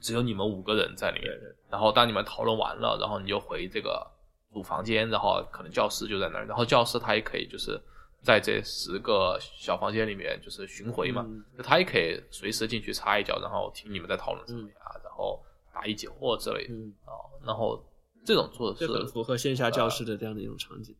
[0.00, 4.04] 只有你们五个人在里面，对对，然后当你们讨论完了，然后你就回这个
[4.52, 7.80] 主房间，然后可能教室就在那儿，然后教室他也可以就是
[8.22, 15.40] 在这十个小房间里面就是巡回嘛，嗯就他也可以随时进去插一脚，然后听你们在讨论什么呀，然后
[15.72, 17.14] 答疑解惑之类的嗯，啊、
[17.46, 17.80] 然后
[18.24, 20.94] 这种做的是这很符合线下教室的这样的一种场景。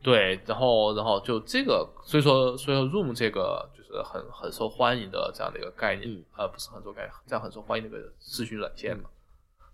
[0.00, 9.10] 对，然后然后就这个，所以说所以说 Room 这个就是很很受欢迎的这样的一个概念，嗯呃，不是很受概念，这样很受欢迎的一个咨询软件嘛。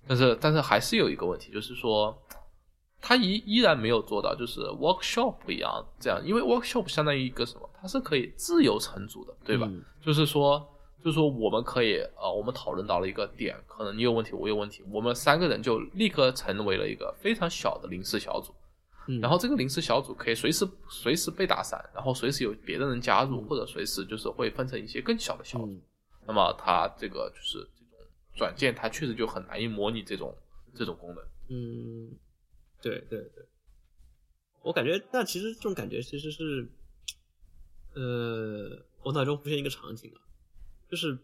[0.09, 2.17] 但是但是还是有一个问题，就是说，
[3.03, 9.67] 它依依然没有做到就是 workshop 一样这样，因为 workshop 相当于一个什么，它是可以自由成组的，对吧？
[9.71, 10.67] 嗯就是说，
[11.05, 18.55] 就是说我们可以呃，我们讨论到了一个点，可能你有问题，我有问题，我们三个人就立刻成为了一个非常小的临时小组。
[19.07, 25.67] 嗯然后这个临时小组可以随时随时被打散，然后随时有别的人加入，或者随时就是会分成一些更小的小组。
[25.67, 25.83] 嗯
[26.27, 27.99] 那么它这个就是这种
[28.39, 30.35] 软件，它确实就很难以模拟这种
[30.75, 31.23] 这种功能。
[31.51, 32.17] 嗯，
[32.81, 33.45] 对对对，
[34.63, 36.67] 我感觉那其实这种感觉其实是，
[37.93, 40.24] 呃，我脑中浮现一个场景啊，
[40.95, 41.19] 就是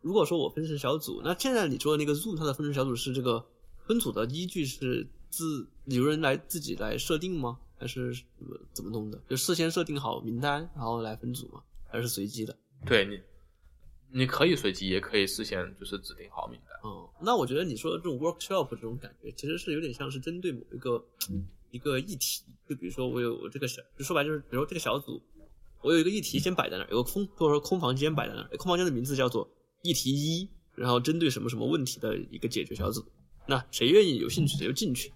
[0.00, 3.44] 如果说我分成小组，那现在你说的那个 Zoom 它的分成小组是这个
[3.84, 7.58] 分组的依据是自有人来自己来设定吗？
[7.76, 9.20] 还是怎么怎么弄的？
[9.28, 11.60] 就事先设定好名单，然后来分组吗？
[11.88, 12.56] 还是随机的？
[12.86, 16.78] 对你，你可以随机，也可以事先就是指定好名单。
[16.84, 21.04] 嗯，那我觉得你说的这种 workshop 这种感觉，其实是有点像是针对某一个
[21.72, 25.20] 一个议题，就比如说我有我这个小，就说白就是，比如说这个小组，
[25.82, 29.48] 我有一个议题先摆在那儿，有个空或者说空房间摆在那儿，空房间的名字叫做
[29.82, 33.04] 议题一，然后针对什么什么问题的一个解决小组，
[33.46, 35.12] 那谁愿意有兴趣谁就进去，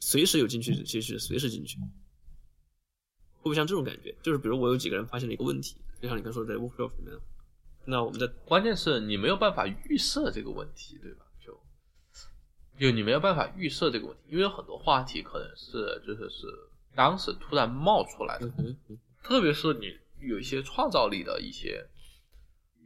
[0.00, 4.16] 随时有进去其实随时进去，会不会像这种感觉？
[4.22, 7.14] 就是比如我有几个人发现了一个问题，就像你刚说的在 workshop 里面，
[7.84, 11.26] 那我们在关键是你没有办法预设这个问题，对吧？
[11.38, 11.60] 就
[12.78, 16.46] 就你没有办法预设这个问题，因为有很多话题可能是就是是
[16.94, 19.94] 当时突然冒出来的，嗯嗯特别是你
[20.26, 21.86] 有一些创造力的一些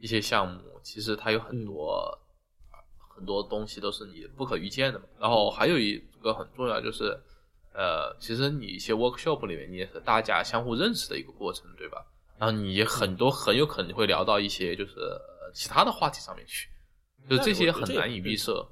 [0.01, 2.19] 一些项目，其实它有很多、
[3.15, 5.05] 很多东西都是你不可预见的嘛。
[5.17, 7.17] 然后还有一个很重要就是，
[7.73, 12.05] 呃，其实你一些 workshop 里面，你也是大家相互认识的一个过程，对吧？
[12.37, 16.67] 然后你很多很有可能会聊到一些就是、呃其他的话题上面去，
[17.29, 18.67] 就这些很难以预设。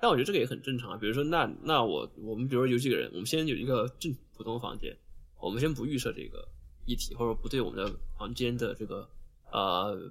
[0.00, 0.96] 但我觉得这个也很正常啊。
[0.96, 4.96] 比如说，那那我我们比如说有几个人，我们先有一个正普通房间，
[5.38, 6.48] 我们先不预设这个
[6.86, 9.08] 议题，或者不对我们的房间的这个
[9.52, 10.10] 呃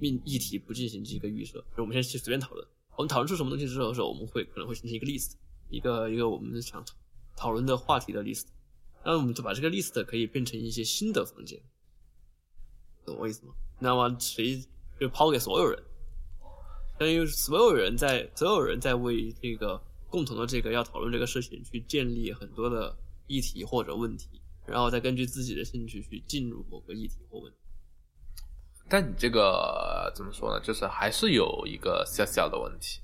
[0.00, 2.66] 命议题不进行这个预设，就我们先去随便讨论。
[2.96, 5.32] 我们讨论出什么东西之后的时候，我们会可能会形成一个 list，
[5.70, 6.84] 一个一个我们想
[7.36, 8.46] 讨论的话题的 list。
[9.02, 11.58] 那我们就把这个 list 可以变成一些新的房间，
[13.06, 13.54] 懂我意思吗？
[13.78, 14.62] 那么谁
[15.00, 15.82] 就抛给所有人，
[16.98, 19.80] 相当于所有人在所有人在为这个
[20.10, 22.94] 共同的这个要讨论这个事情去建立很多的
[23.26, 24.39] 议题或者问题，
[24.70, 27.58] 然后再根据自己的兴趣去进入某个议题或问题。
[28.88, 30.60] 但你这个怎么说呢？
[30.64, 33.00] 就是还是有一个小小的问题，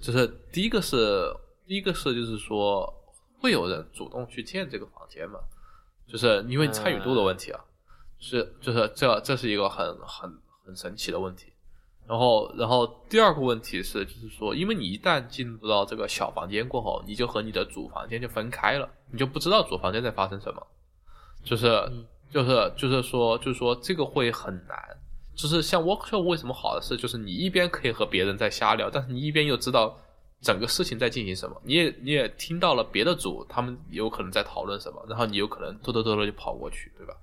[0.00, 1.32] 就是第一个是
[1.66, 2.92] 第一个是就是说
[3.38, 5.38] 会有人主动去建这个房间吗？
[6.06, 7.64] 就是因为参与度的问题啊，
[8.18, 10.30] 是就是这这是一个很很
[10.64, 11.52] 很神奇的问题。
[12.06, 20.66] 然后然后第二个问题是就是说，因为你一旦进入到这个小房间过后，你就和你的主房间就分开了，你就不知道主房间在发生什么，
[21.44, 21.68] 就是。
[22.30, 24.78] 就是就是说就是说这个会很难，
[25.34, 29.98] 就是像 workshop 为什么好的是，就是你一边可以和别人在瞎聊，但是你一边又知道
[30.42, 37.14] 整个事情在进行什么，你也你也听到了别的组他们有可能在讨论什么，然后你有可能偷偷偷偷就跑过去，对吧？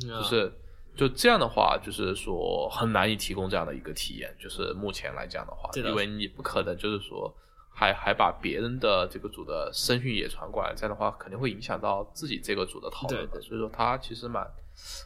[0.00, 0.50] 就是
[0.96, 7.30] 就这样的话，就是说很难以提供这样的一个体验，就是目前来讲的话，因为你不可能就是说
[7.78, 14.50] 还还把别人的这个组的声讯也传过来，这样的话肯定会影响到自己这个组的讨论的，所以说他其实蛮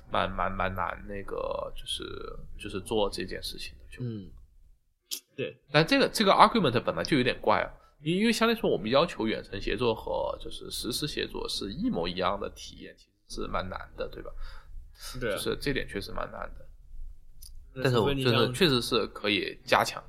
[0.08, 2.04] 蛮蛮蛮难那个就是
[2.56, 4.04] 就是做这件事情的，就。
[4.04, 4.30] 嗯，
[5.34, 7.68] 对，但这个这个 argument 本来就有点怪啊，
[8.02, 14.30] 因因为相对来说我们要求远程协作和就是实时协作是一模一样的体验，其实是蛮难的，对吧？
[15.18, 15.36] 对啊。
[15.36, 16.64] 就是这点确实蛮难的，
[17.82, 20.00] 但是我就是除非你像确实是可以加强。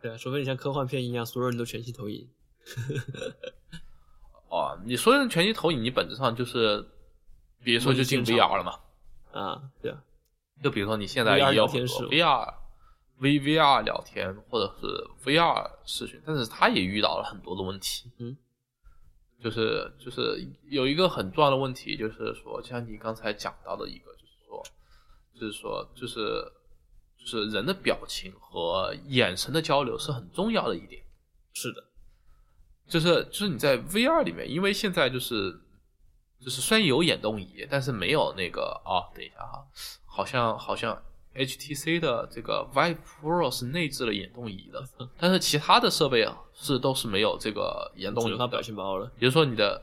[0.00, 2.28] 对啊，除非你像科幻片一样，所有人都全息投影。
[4.48, 6.86] 哦，你说的全息投影，你本质上就是，
[7.62, 8.78] 比如说就进 VR 了嘛，
[9.32, 10.02] 啊，对啊，
[10.62, 12.54] 就比如说你现在 VR 也有很多聊天室 VR、
[13.18, 14.86] V VR 聊天或者是
[15.28, 18.10] VR 视讯，但是他也遇到了很多的问题。
[18.18, 18.36] 嗯，
[19.42, 24.62] 就是就是有一个很重要的问题，就是说，就像你刚才讲到的一个，就是说，
[25.34, 26.44] 就是说，就是
[27.28, 31.02] 就是人的表情和眼神的交流是很重要的一点。
[31.52, 31.84] 是的，
[32.88, 35.52] 就是就是你在 VR 里面，因为现在就是
[36.40, 39.66] 就是虽然有眼动仪，但是没有那个哦，等一下哈，
[40.06, 40.96] 好像好像
[41.34, 44.82] HTC 的这个 Vive Pro 是内置了眼动仪的，
[45.18, 48.62] 但是其他的设备啊是都是没有这个眼动仪的只能靠表。
[48.62, 49.12] 情包了。
[49.18, 49.82] 比如说你的，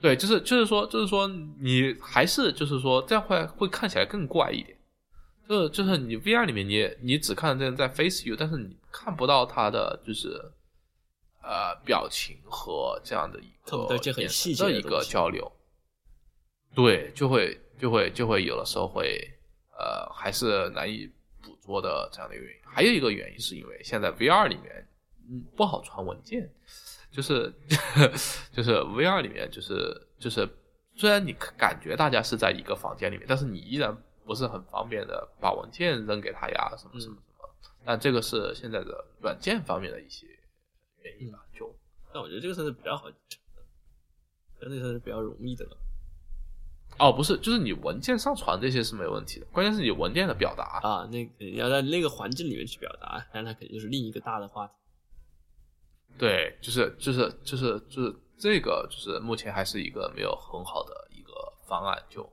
[0.00, 4.76] 对，就是就是说就是说你还是就是说这样会会看起来更怪一点。
[5.50, 10.28] 就是就是你 VR 里面你你只看这人在 face you，但是你看不到他的就是
[11.42, 15.50] 呃表情和这样的一个细节的一个交流。
[16.72, 19.28] 对，就会就会就会有的时候会
[19.76, 21.10] 呃还是难以
[21.42, 22.62] 捕捉的这样的一个原因。
[22.64, 24.86] 还有一个原因是因为现在 VR 里面
[25.28, 26.48] 嗯不好传文件，
[27.10, 27.52] 就是
[28.54, 30.48] 就是 VR 里面就是就是
[30.94, 34.00] 虽然你感觉大家是在一个房间里面，但是你依然
[34.30, 37.50] 不是很方便的把文件扔给他呀什么什么什么。
[37.84, 40.24] 但这个是现在的软件方面的一些
[41.02, 41.68] 原因吧，就
[42.14, 43.16] 但我觉得这个算是比较好的，
[44.60, 45.76] 但这个算是比较容易的了。
[47.00, 50.78] 哦不是，就是你文件上传这些是没问题的，关键是你文件的表达。
[50.84, 54.74] 啊，那个你要在那个环境里面去表达，但它肯定就是另一个大的话题。
[56.16, 61.32] 对，就是就是就是就是这个，就是目前还是一个没有很好的一个
[61.66, 62.30] 方案，就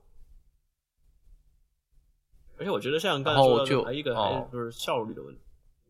[2.58, 5.40] 而且我觉得像刚才说的，还有一个还就是效率的问题。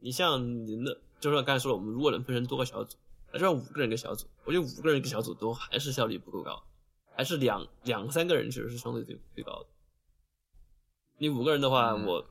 [0.00, 2.96] 你像您的，就像刚才说了，我们如果能分成多个小组，
[3.32, 6.62] 那就让五个人一个小组，我觉得五个人一个小组都还是效率不够高，
[7.16, 9.66] 还是两两三个人其实是相对最最高的。
[11.16, 12.24] 你五个人的话，嗯我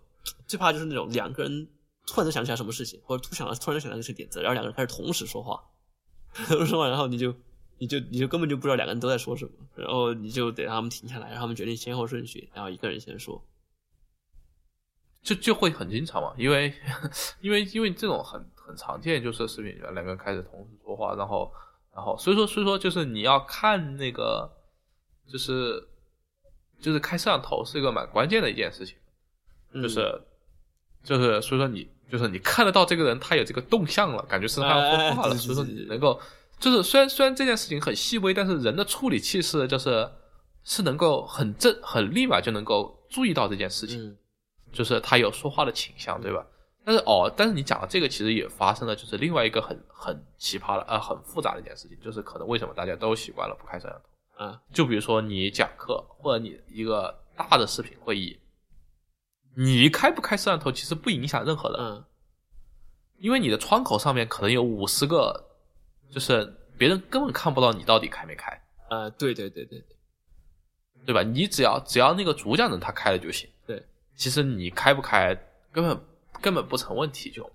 [0.45, 1.67] 最怕就是那种两个人
[2.05, 5.61] 突然就想起来什么事情，或者突想到突然间想到一些点子，然后两个人开始同时说话，
[6.47, 7.33] 同时说话，然后你就
[7.79, 13.43] 你就你就根本就不知道两个人都在说什么，然后你就得让他们停下来，让他们决定先后顺序，然后一个人先说。
[15.21, 16.73] 就就会很经常嘛，因为
[17.41, 21.51] 因为因为这种很很常见，就是视频里面两个人开始同时说话，然后
[21.93, 24.49] 然后所以说所以说就是你要看那个
[25.27, 25.85] 就是
[26.79, 28.95] 就是开摄像头是一个蛮关键的一件事情，
[29.73, 30.21] 嗯就是
[31.03, 36.17] 就是所以说你就是你看得到这个人他有这个动向了，感觉是他要说话了，所以说你能够
[36.57, 40.09] 就是虽然虽然这件事情很细微，但是人的处理器是就是
[40.63, 44.01] 是能够很正很立马就能够注意到这件事情。
[44.01, 44.17] 嗯
[44.71, 46.45] 就是他有说话的倾向，对吧？
[46.85, 54.01] 但是哦，但是你讲的这个其实也发生了，就是另外一个很很奇葩的呃很复杂的一件事情，就是可能为什么大家都习惯了不开摄像
[54.37, 54.45] 头？
[54.45, 58.39] 啊，就比如说你讲课或者你一个大的视频会议，
[59.55, 62.05] 你开不开摄像头其实不影响任何人，嗯
[63.17, 65.43] 因为你的窗口上面可能有五十个，
[66.11, 66.45] 就是
[66.77, 68.61] 别人根本看不到你到底开没开，
[68.91, 69.97] 呃，对对对对对，
[71.07, 71.23] 对吧？
[71.23, 73.49] 你只要只要那个主讲人他开了就行。
[74.17, 75.35] 对，其实你开不开
[75.71, 76.01] 根本
[76.41, 77.49] 根本不成问题就，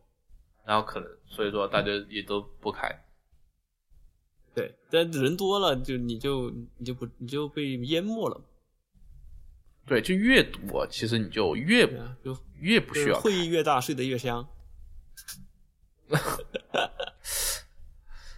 [0.64, 2.88] 然后可能所以说大家也都不开。
[4.54, 8.40] 对，但人多了就你就你就不你就被淹没了，
[9.86, 14.46] 对，就越多，其实你就越啊，就越不需要会议越大睡得越香。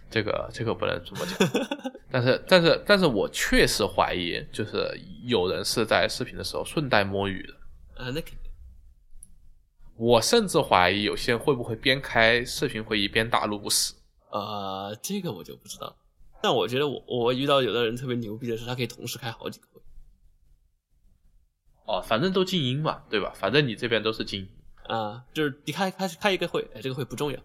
[0.09, 1.49] 这个这个不能这么讲，
[2.09, 4.89] 但是但是但是我确实怀疑，就是
[5.23, 7.53] 有人是在视频的时候顺带摸鱼的。
[7.95, 8.51] 啊，那肯定。
[9.97, 13.93] 我甚至怀疑有些人会不会边开视频会议边打录史。
[14.29, 15.95] 呃，这个我就不知道。
[16.41, 19.81] 但我觉得我我遇到有的人特别牛逼的是，他可以同时开好几个会。
[21.85, 23.31] 哦，反正都静音嘛，对吧？
[23.33, 24.49] 反正你这边都是静音。
[24.87, 27.39] 啊，就是你开开开一个会，哎，这个会不重要，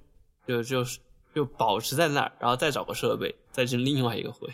[0.46, 0.98] 就就是
[1.34, 4.48] 就保持在那儿，然后再找个设备，再进另外一个会。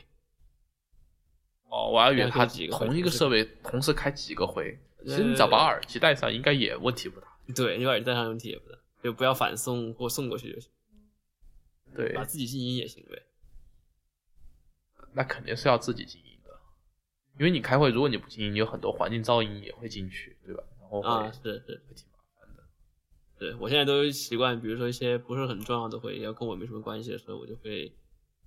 [1.68, 7.26] 哦，我还以为他几个同一个设备同时开几个会，其实你只要把耳机戴上，应该也问题不大。
[7.54, 10.70] 对，你把耳机戴上问题也不大，就不要反送或送过去就行，
[11.94, 13.22] 对，把自己静音也行呗。
[15.12, 16.50] 那肯定是要自己静音的，
[17.38, 20.62] 因为你开会，如果你不静音，你有很多环境噪音也会进去，对吧？
[20.80, 22.64] 然后啊，是是，会挺麻烦的。
[23.38, 27.94] 对我现在都习惯，比如说一些不是很重要的会，要跟我没什么关系的时候，我就会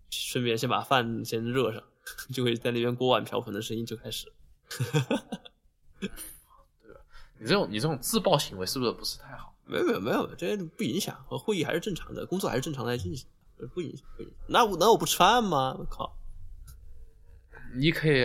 [0.10, 1.82] 顺便先把饭先热上，
[2.34, 4.32] 就会在那边锅碗瓢盆的声音就开始。
[7.40, 9.56] 你这种你这种自爆行为是不是不是太好？
[9.66, 13.28] 没有没有没有，这不影响，和会议还是正常的，工作还是正常在进行，
[13.60, 14.38] 呃不影响不影响。
[14.48, 15.76] 那我那我不吃饭吗？
[15.80, 16.16] 我靠！
[17.76, 18.20] 你可以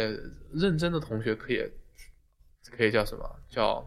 [0.53, 1.63] 认真的同学可以
[2.71, 3.87] 可以叫什么叫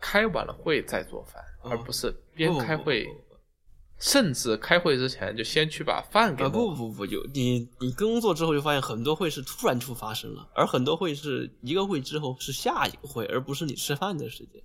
[0.00, 3.06] 开完了会再做饭，哦而不是边开会，
[3.98, 6.48] 甚至开会之前就先去把饭给啊。
[6.48, 14.62] 不不不，有你你工作之后就发现很多会是突然就发生了，而很多会是一个会之后是下一个会，而不是你吃饭的时间。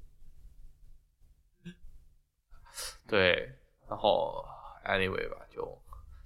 [3.07, 3.51] 对，
[3.89, 4.43] 然后
[4.85, 5.67] anyway 吧，就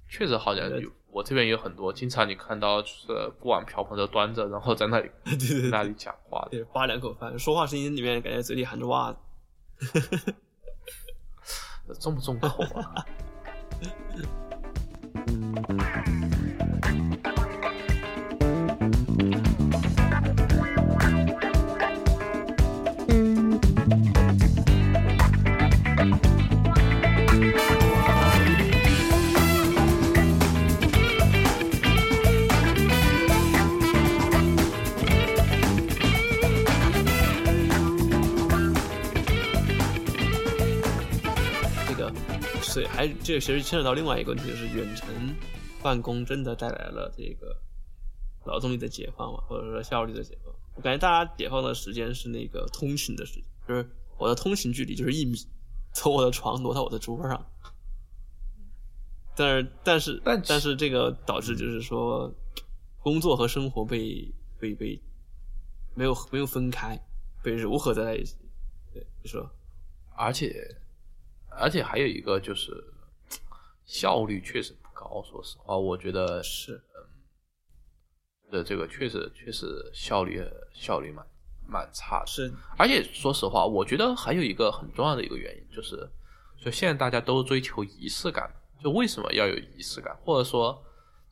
[0.09, 3.07] 确实好像有我这边有很多，经常你看到就是
[3.39, 6.49] 锅碗瓢盆都端着，然后在那里 对对对那里讲话的。
[6.51, 9.19] 对，扒两口饭，说话声音里面感觉嘴里含着袜子。
[11.95, 13.05] 重不重口啊？
[42.97, 45.07] 还这个其实牵扯到另外一个问题，就是远程
[45.83, 47.55] 办公真的带来了这个
[48.43, 50.51] 劳动力的解放嘛，或者说效率的解放。
[50.73, 53.87] 我感觉大家解放的时间是那个通勤的时间，就是
[54.17, 55.37] 我的通勤距离就是一米，
[55.93, 57.45] 从我的床挪到我的桌上。
[59.35, 62.33] 但是但是但但是这个导致就是说，
[63.03, 64.99] 工作和生活被被被
[65.93, 66.99] 没有没有分开，
[67.43, 68.37] 被糅合在一起。
[68.91, 69.47] 对，你说
[70.15, 70.75] 而且
[71.59, 72.71] 而且还有一个就是
[73.85, 76.73] 效率确实不高，说实话，我觉得是。
[76.73, 77.03] 嗯
[78.49, 80.41] 的这个确实确实效率
[80.73, 81.27] 效率蛮
[81.67, 82.27] 蛮差的。
[82.27, 82.49] 是。
[82.77, 86.09] 而且说实话，我觉得还有一个很重要的一个原因，就是
[86.57, 88.49] 就现在大家都追求仪式感，
[88.81, 90.81] 就为什么要有仪式感，或者说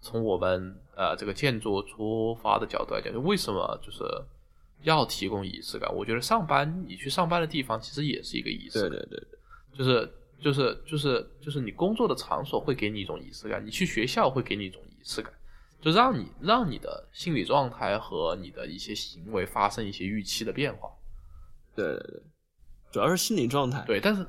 [0.01, 4.03] 从我们呃这个建筑出发的角度来讲，就为什么就是
[4.83, 5.89] 要提供仪式感？
[5.95, 9.39] 我觉得上班你去上班的地方其实也是一个仪式感，对对对对，
[9.77, 15.33] 就是就是就是就是你工作的场所会给你一种仪式感，你去学校会给你一种仪式感，
[15.81, 20.89] 就让你让你的心理状态和你的一些行为发生一些预期的变化。
[21.75, 22.23] 对对对，
[22.91, 23.83] 主要是心理状态。
[23.85, 24.25] 对，但是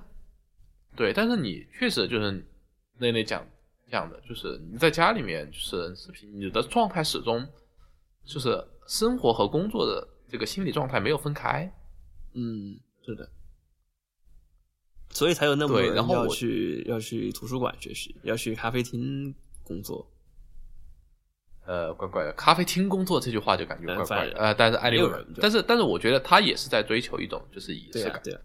[0.96, 2.44] 对，但是你确实就是
[2.98, 3.46] 那那讲
[3.88, 7.46] 讲的，就是你在家里面就是视频，你的状态始终
[8.24, 11.70] 就是生活和工作的这个心理状态没有分开。
[12.34, 13.30] 嗯，是的，
[15.16, 20.06] 所以才有那么多人要去要去图书馆学习，要去咖啡厅工作。
[21.64, 24.38] 呃，怪怪的，咖啡厅工作这句话就感觉怪怪反的。
[24.38, 28.40] 呃，但是艾利没有人但是但是我觉得他也是在追求一种就是仪式感，，对啊对啊，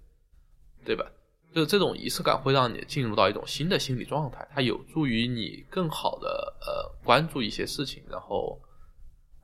[0.85, 1.11] 对吧？
[1.53, 8.57] 就是这种仪式感会让你进入到一种新的心理状态，它有助于你更好的呃关注一些事情，然后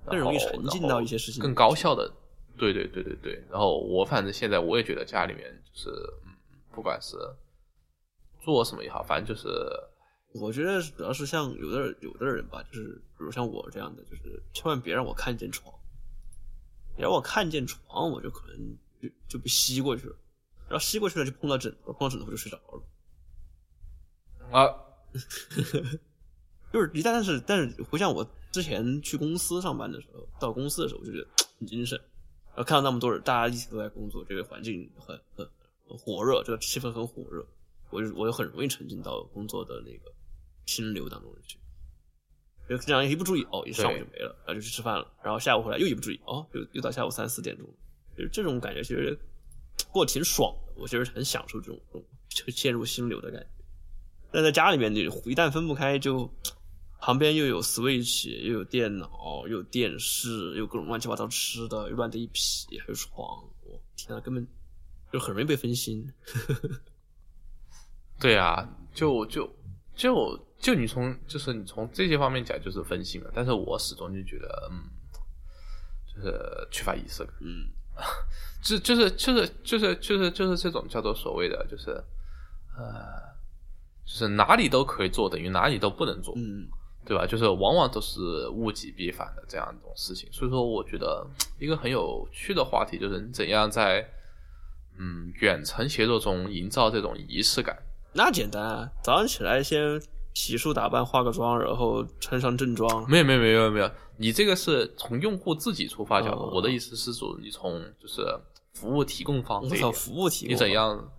[0.06, 2.10] 更容易沉浸到一些事情更高效的。
[2.58, 3.34] 对对对对对。
[3.52, 5.90] 然后我反正现在我也觉得家里面就是
[6.26, 6.32] 嗯，
[6.78, 7.18] 不管是
[8.40, 9.50] 做什么也好，反正就是
[10.40, 15.74] 我觉得主要是像有的人有的人吧，就是比如像我这样的，就是千万别让我看见床，
[16.96, 20.16] 你让我看见床，我就可能就就被吸过去了，
[20.70, 22.84] 然后吸过去了就碰到枕头，碰到枕头就睡着了。
[24.52, 24.70] 啊，
[26.72, 32.00] 就是一旦但是但是回想我之前去公司上班的时候，到公司的时候我就觉得 很精神，
[32.50, 35.57] 然后看到那么多人，大家一起都在工作，这个环境很很很
[35.96, 37.46] 火热，这个气氛很火热，
[37.92, 40.12] 我就我就很容易沉浸到工作的那个
[40.66, 41.58] 心流当中去。
[42.68, 47.66] 就这样一不注意，哦，一上午就没了，然后就去吃饭了，然后下午回来又一不注意，哦，又又到下午三四点钟，
[48.18, 49.18] 就是这种感觉，其实
[49.90, 53.48] 过得挺爽的，我其实很享受这种这种就陷入心流的感觉。
[54.32, 56.30] 但在家里面，你一旦分不开，就
[57.00, 63.18] 旁边又有 Switch，又有电脑，又有电视，又有各种乱七八糟吃的，又乱的一批，还有床，
[63.64, 64.46] 我天啊，根本
[65.12, 66.12] 就很容易被分心。
[68.20, 69.48] 对啊，就就
[69.96, 74.90] 就就你从就是你从这些方面讲就是分心了，但是我始终就觉得嗯，
[76.16, 77.70] 就是缺乏仪式感，嗯，
[78.64, 81.92] 就就是就是就是就是就是这种叫做所谓的就是
[82.76, 83.36] 呃，
[84.04, 86.68] 就是哪里都可以做，等于哪里都不能做，嗯，
[87.06, 87.28] 对吧？
[87.28, 90.28] 就是往往都是物极必反的这样一种事情。
[90.32, 91.26] 所以说，我觉得
[91.60, 94.04] 一个很有趣的话题就是你怎样在
[94.98, 97.78] 嗯远程协作中营造这种仪式感。
[98.14, 100.02] 那简单啊，早上起来先
[100.34, 103.10] 洗漱打扮，化个妆，然后穿上正装。
[103.10, 108.24] 没有没有没有没有，你这个是从用户自己出发角度，哦我的意思是说你从就是
[108.74, 111.12] 服务提供方我操，这一点，服务提供你怎样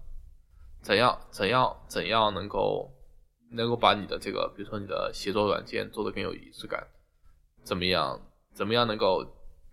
[0.83, 2.91] 怎样怎样怎样能够
[3.51, 6.87] 能够把你的这个，比如说你的协作软件做得更有仪式感，
[7.63, 8.21] 怎么样
[8.55, 9.25] 怎么样能够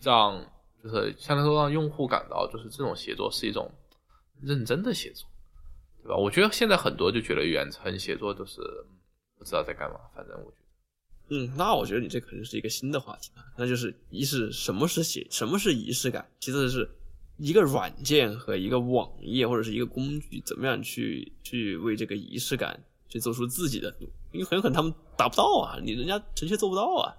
[0.01, 0.43] 让
[0.83, 3.71] 就是相当于说让用户感到就是这种协作是一种
[4.45, 5.27] 认真的写作，
[6.03, 6.15] 对吧？
[6.15, 8.61] 我觉得现在很多就觉得远程写作都是
[9.37, 10.65] 不知道在干嘛，反正我觉得。
[11.29, 16.29] 嗯，那我觉得你这肯定是一个新的话题了，那就是仪式，什么是写，什么是仪式感？
[16.39, 16.87] 其次是
[17.37, 22.79] 一个软件和一个网页或者是一个工具，怎么样去去为这个仪式感
[23.09, 27.11] 去做出自己的努力，因为很有可能他们达不到啊，你人家臣妾做不到啊，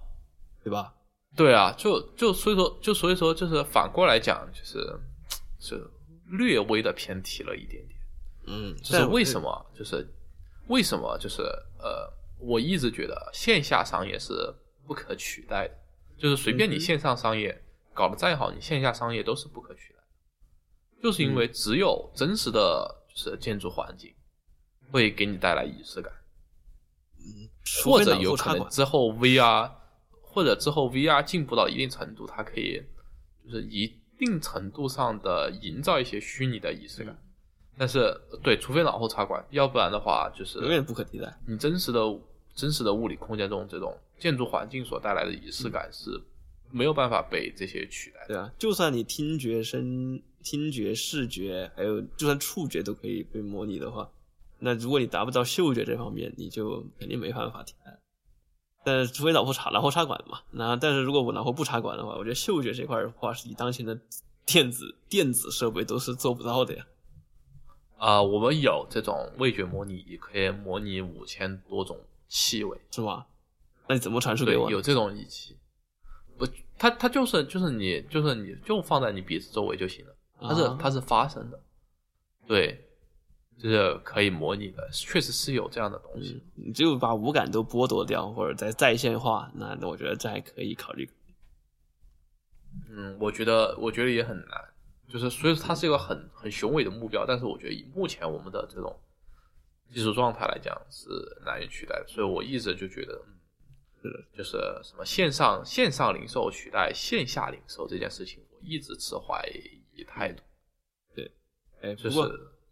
[0.63, 0.93] 对吧？
[1.35, 4.99] 对啊，就就所以说，就所以说，就是反过来讲，就是
[5.59, 5.85] 是
[6.29, 7.99] 略微的偏题了一点点。
[8.47, 9.65] 嗯，就是为什么？
[9.77, 10.07] 就是
[10.67, 11.17] 为什么？
[11.17, 11.41] 就是
[11.79, 14.33] 呃，我一直觉得线下商业是
[14.85, 15.75] 不可取代的，
[16.17, 17.63] 就是随便你线上商业
[17.93, 24.13] 搞得再好，你线下商业都是不可取代的，就是因嗯为只有真实的就是建筑环境
[24.91, 26.13] 会给你带来仪式感。
[27.19, 27.49] 嗯
[27.83, 29.69] 或者有可能之后 VR，
[30.21, 32.81] 或者之后 VR 进步到一定程度，它可以
[33.43, 37.17] 就是一定程度上的营造一些虚拟的仪式感。
[37.77, 41.31] 但是对，除非脑后插管，要不然的话就是永远不可替代。
[41.45, 41.99] 你真实的
[42.55, 46.09] 真实的物理空间中这种建筑环境所带来的仪式感是
[46.71, 48.27] 没有办法被这些取代的。
[48.27, 54.09] 对啊，就算你听觉、声、听觉、视觉，还有就算触觉都可以被模拟的话，
[54.57, 57.99] 那如果你达不到嗅觉这方面，你就肯定没办法替代。
[58.87, 60.39] 但是除非脑后插，脑后插管嘛。
[60.51, 63.99] 那但是如果我脑后不插管的话，我觉得嗅觉这块的话，是以当前的
[64.45, 66.87] 电子电子设备都是做不到的呀。
[67.97, 72.79] 啊、我们有这种味觉模拟仪，可以模拟五千多种气味。
[72.89, 73.27] 是吧？
[73.89, 74.71] 那你怎么传输给我，呢？
[74.71, 75.57] 有这种仪器。
[76.37, 81.59] 不，它它就是就是你就是你就放在你鼻子周围就行了，它是、啊它是发声的，
[82.47, 82.86] 对，就
[83.59, 86.41] 是可以模拟的，确实是有这样的东西。
[86.55, 91.09] 嗯，你只有把五感都剥夺掉，或者在在线化，那那我觉得这还可以考虑。
[92.89, 94.73] 嗯，我觉得我觉得也很难，
[95.07, 98.95] 就是所以它是一个很很雄伟的目标，但是我觉得以目前我们的这种
[99.91, 101.09] 技术状态来讲是
[101.45, 103.19] 难以取代的，所以我一直就觉得，
[104.37, 109.43] 就是什么线上线上零售取代线下零售这件事情，我一直持怀
[109.95, 110.43] 疑态度，
[111.15, 111.31] 对
[111.81, 112.19] 哎，就是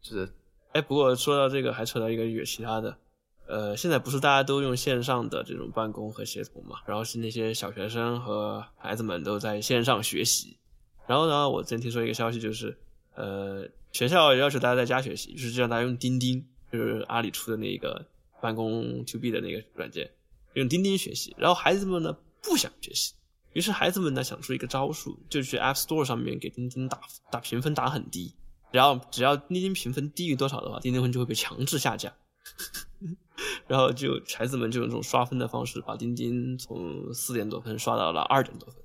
[0.01, 0.29] 就是
[0.75, 2.97] 哎，不过说到这个，还扯到一个有其他的，
[3.47, 10.57] 呃，现在不是大家都用线上的这种办公和协同嘛，然后是那些小学生和孩子们都在线上学习，
[11.07, 12.77] 然后呢，我之前听说一个消息，就是
[13.15, 18.05] 呃，学校要求大家在家学习，就是让大家用钉钉，就是阿里出的那个
[18.41, 20.11] 办公 to B 的那个软件，
[20.55, 22.13] 用钉钉学习，然后孩子们呢
[22.43, 23.13] 不想学习。
[23.53, 26.99] 于是孩子们呢想出一个招数，就去 App Store 上面给钉钉打
[27.31, 28.35] 打评分打很低，
[28.75, 32.13] 只要只要钉钉评分低于多少的话，钉钉分就会被强制下架。
[33.67, 38.83] 然后就孩子们就用这种刷分的方式，把钉钉从四点多分刷到了二点多分。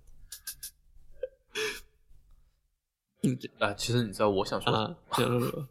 [3.25, 4.97] 嗯，啊、其实你知道我想说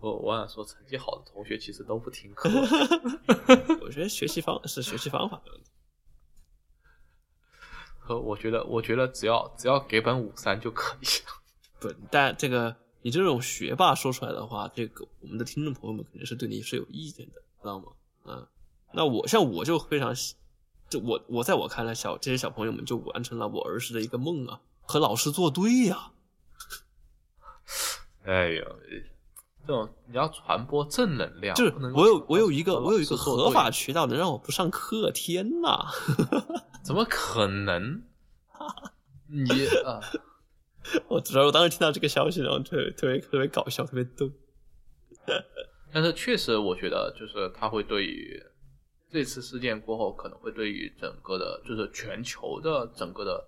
[0.00, 2.50] 我我想说，成绩好的同学其实都不听课。
[3.80, 5.70] 我觉得学习方是学习方法的问题。
[7.98, 11.40] 和我觉得，我觉得只要只要给本五三就可以了。
[11.80, 17.88] 不，但这个你这种学霸说出来的话，这个我们的听众朋友们肯定是对你是有意见的，知道吗？
[18.24, 18.46] 嗯，
[18.94, 20.36] 那我像我就非常喜，
[20.88, 26.12] 就我我在我看来，小这些小朋友们就完成了我儿时的一个梦啊，和老师作对呀、
[28.24, 28.64] 哎呦，
[29.66, 35.90] 这种你要传播正能量，就是我有我有一个我有一个合法，渠道能让我不上课，天呐！
[36.82, 38.02] 怎么可能？
[39.28, 39.50] 你
[39.84, 40.00] 啊，
[41.08, 44.30] 我主要我当时听到这个消息，然后特别特别特别搞笑，特别逗。
[45.92, 48.42] 但是确实，我觉得就是它会对于
[49.10, 53.42] 这次事件过后，可能会对于整个的，就是全球的整个的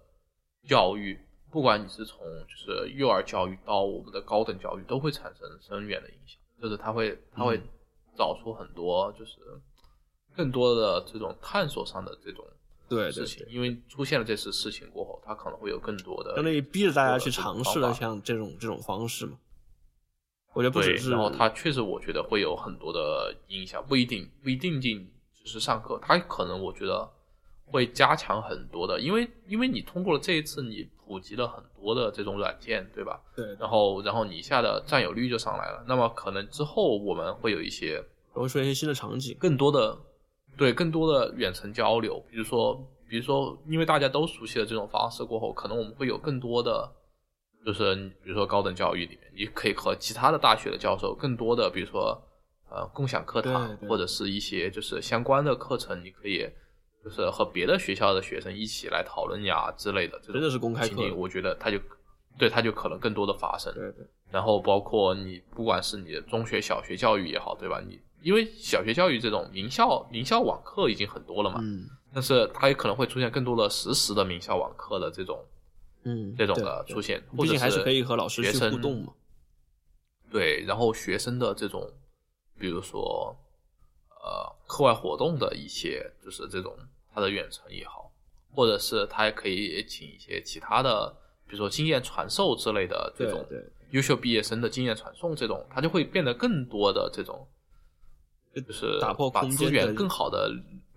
[0.67, 1.19] 教育，
[1.51, 6.41] 不管你是从就是幼儿教育到我们的高等教育，都会产生深远的影响。
[6.63, 7.61] 就是他会他会
[8.17, 9.33] 找出很多就是
[10.35, 12.47] 更多的这种探索上的这种
[12.89, 19.39] 对对事情，因为出现了这次事情过后，他可能会有更多的相当于逼着大家去尝试了像这种这种方式嘛。
[20.53, 27.07] 我觉得不是，然后他确实我觉得会有很多的影响，不一定不一定仅只是上课，他可能我觉得
[27.67, 33.21] 会加强很多的，因为因为你通过了这一次，你普及了很多的这种软件，对吧？
[33.35, 37.97] 对，然后然后你一下的占有率就上来了，那么可能之后我们会有一些
[38.33, 39.37] 然后出现一些新的场景。
[39.39, 39.99] 更多的
[40.57, 42.75] 对更多的远程交流，比如说
[43.09, 46.93] 比如说，因为大家都熟悉了这种方式过后，可能我们会有更多的，
[47.65, 52.21] 就是比如说高等教育里面，你可以和其他的大学的教授更多的，比如说
[52.69, 56.49] 呃共享课堂对对或者是一些就是相关的课程，你可以
[57.05, 61.79] 就是和别的学校的学生一起来讨论呀之类的，这真的是公开课我觉得它就
[62.37, 63.73] 对它就可能更多的发生。
[63.73, 67.81] 对对，然后包括你不管是你的中学、小学教育也好，对吧？
[67.87, 75.45] 你因为小学教育这种名校名校网课已经很多了嘛，嗯但是它也可能会出现更多的实时的名校网课的这种
[76.05, 79.13] 嗯，这种的出现，或者毕竟还是可以和老师去互动嘛。
[80.31, 81.93] 对，然后学生的这种，
[82.59, 83.37] 比如说
[84.11, 86.77] 呃课外活动的一些，就是这种
[87.13, 88.11] 他的远程也好，
[88.53, 91.15] 或者是他也可以请一些其他的，
[91.47, 97.47] 比如说经验传授之类的这种对对，优秀毕业生的经验传送，这种他就会变得更多的这种，
[98.63, 100.51] 就是打破把空间资源更好的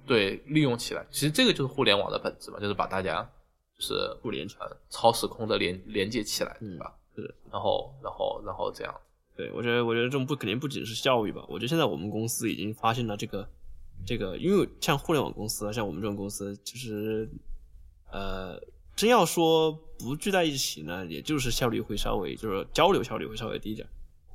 [0.06, 1.06] 对利用起来。
[1.12, 3.22] 其实这个就是互联网的本质嘛，就是把大家
[3.78, 6.94] 就是互联起来呃超时空的连连接起来，对嗯吧？
[7.16, 7.36] 是。
[7.52, 8.96] 然后然后然后这样，
[9.36, 13.48] 对，我觉得，我觉得这种不肯定不仅是教育吧，我觉得现在我们公司已经发现了这个，
[14.06, 17.30] 这个，因为像互联网公司啊，像我们这种公司，其实，
[18.12, 18.62] 呃，
[18.96, 23.88] 真要说不聚在一起呢，也就是效率会稍微，就是交流效率会稍微低一点。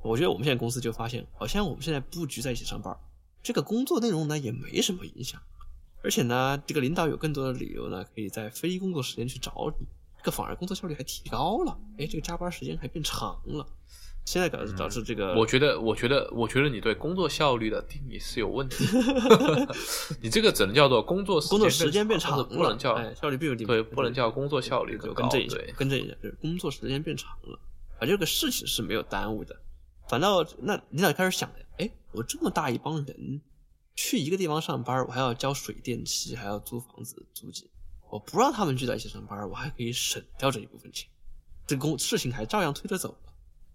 [0.03, 2.95] 我觉得我们现在公司就发现，好像我们现在不聚在一起上班，
[3.45, 5.41] 这个工作内容呢也没什么影响，
[6.03, 9.87] 而且呢，这个领导有更多的理由呢，可以在非工作时间去找你，
[10.19, 13.65] 这个反而工作效率还提高了，哎，这个加班时间还变长了。
[14.25, 19.75] 现在导致导致这个，我觉得，我觉得，我觉得你对工作效率的定义是有问题的。
[20.23, 25.25] 你这个只能叫做工作工作时间变长，了不能叫哎效率并有对，不能叫工作效率更高。
[25.25, 27.59] 就更正一下对，，更正一下，就是工作时间变长了，
[28.01, 29.55] 而这个事情是没有耽误的。
[30.09, 31.51] 反倒那领导开始想
[32.15, 33.41] 我这么大一帮人
[33.95, 37.69] 去一个地方上班，我还要交水电气，还要租房子租金，
[38.11, 41.09] 我不让他们聚在一起上班，我还可以省掉这一部分钱，
[41.67, 43.33] 这公事情还照样推着走了。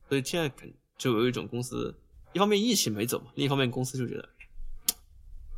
[0.08, 1.96] 所以现在肯就有一种公司，
[2.34, 4.28] 一方面疫情没走嘛，另一方面公司就觉得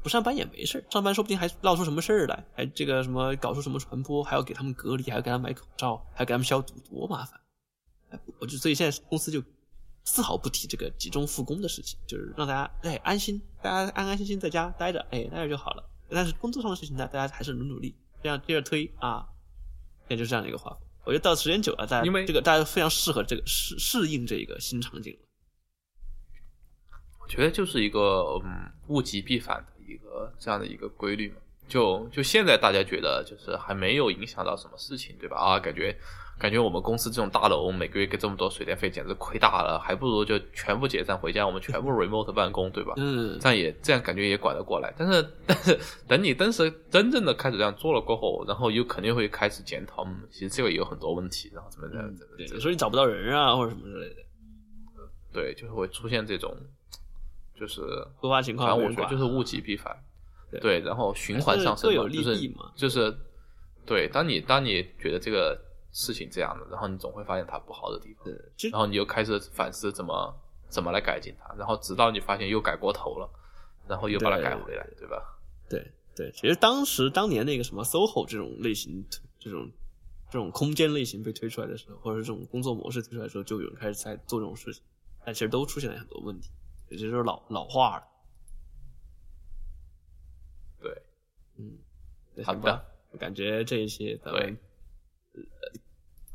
[0.04, 7.40] 不上班也没事，上班说不定还闹出什么事儿来，还这个什么搞出什么传播，还要给他们隔离，还要给他们买口罩，还要给他们消毒，多麻烦！
[8.10, 9.42] 哎，我就所以现在公司就
[10.04, 15.90] 丝毫不提这个集中复工的事情，就是让大家哎安心，大家安安心心在家待着，哎待着就好了。
[16.10, 19.26] 但是工作上的事情呢，大家还是努努力，这样接着推啊，
[20.08, 20.80] 现在就是这样的一个画风。
[21.06, 25.20] 我觉得到时间久了，大家因为这个大家非常适合这个适适应这一个新场景了。
[27.20, 31.38] 我觉得就是一个嗯物极必反的一个这样的一个规律嘛。
[31.68, 35.38] 就就现在大家觉得就是还没有影响到什么事情，对吧？
[35.38, 35.98] 啊，感觉
[36.42, 42.96] 感觉我们公司这种大楼每个月给这么多水电费，简直亏大了，还不如就全部解散回家，我们全部 remote 办公，对吧？
[42.98, 54.16] 嗯，这样也这样感觉也管得过来，但是 但是等你当时真正的开始这样做了过后，然后又肯定会开始检讨，嗯，其实这个也有很多问题，然后怎么怎么怎么有时候你找不到人啊，或者什么之类的，
[55.32, 56.52] 对，就是会出现这种，
[57.56, 57.82] 就是
[58.20, 59.96] 突发情反正我觉得就是物极必反，
[60.50, 60.60] 对。
[60.60, 63.16] 对，然后循环上升就是就是
[63.86, 65.56] 对，当你当你觉得这个
[65.92, 68.26] 事情这样的，然后你总会发现它不好的地方，
[68.72, 70.34] 然后你又开始反思怎么
[70.70, 73.30] 怎么来改进它，然后直到你发现又改过头了，
[73.88, 75.40] 然后又把它改回来，对吧？
[75.70, 79.06] 对对，其实当时当年那个什么 SOHO 这种类型，
[79.40, 79.70] 这种
[80.30, 84.84] 这种空间类型被推出来的时候，或者是这种工作模式推出来的时候，就有人开始在做这种事情，
[85.26, 86.50] 但其实都出现了很多问题，
[86.90, 88.04] 也就是老老化了。
[90.80, 91.02] 对，
[91.58, 91.78] 嗯，
[92.44, 94.58] 好的，我感觉这一期咱们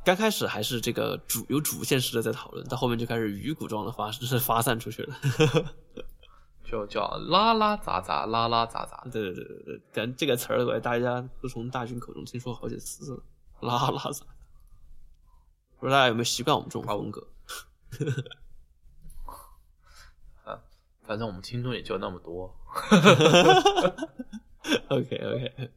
[0.06, 5.16] 刚开始还是这个主有主线式的在讨论，到后面就开始鱼骨状的发是发散出去了。
[6.62, 9.04] 就叫拉拉杂杂，拉拉杂杂。
[9.10, 13.22] 对对对对对，感这个词儿，我大家都从大军口中听说好几次了，
[13.62, 14.24] 拉拉杂。
[15.80, 17.26] 不知道大家有没有习惯我们这种风格？
[20.44, 20.56] 啊，
[21.02, 22.54] 反正我们听众也就那么多。
[24.86, 25.70] OK OK，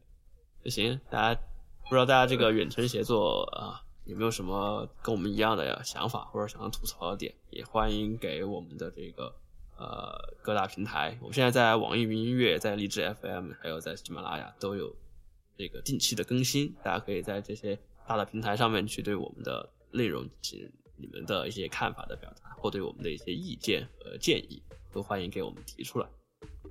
[0.66, 1.42] 行，大家
[1.90, 9.32] 不知道大家这个远程协作啊，有没有什么跟我们一样的想法或者想要吐槽的点，也欢迎给我们的这个
[9.78, 11.16] 呃各大平台。
[11.22, 14.92] 我们现在在网易云音乐、在荔枝 FM，还有在喜马拉雅都有
[15.56, 24.60] 这个定期的更新，大家可以在这些大的平台上面去对我们的内容进行你们的一些看法的表达，或对我们的一些意见和建议，
[24.92, 26.08] 都欢迎给我们提出来。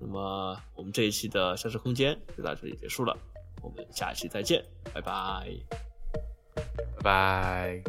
[0.01, 3.17] 那么我们这一期的消失空间就到这里结束了，
[3.63, 5.98] 我们下期再见，拜拜。
[6.59, 7.83] 拜拜。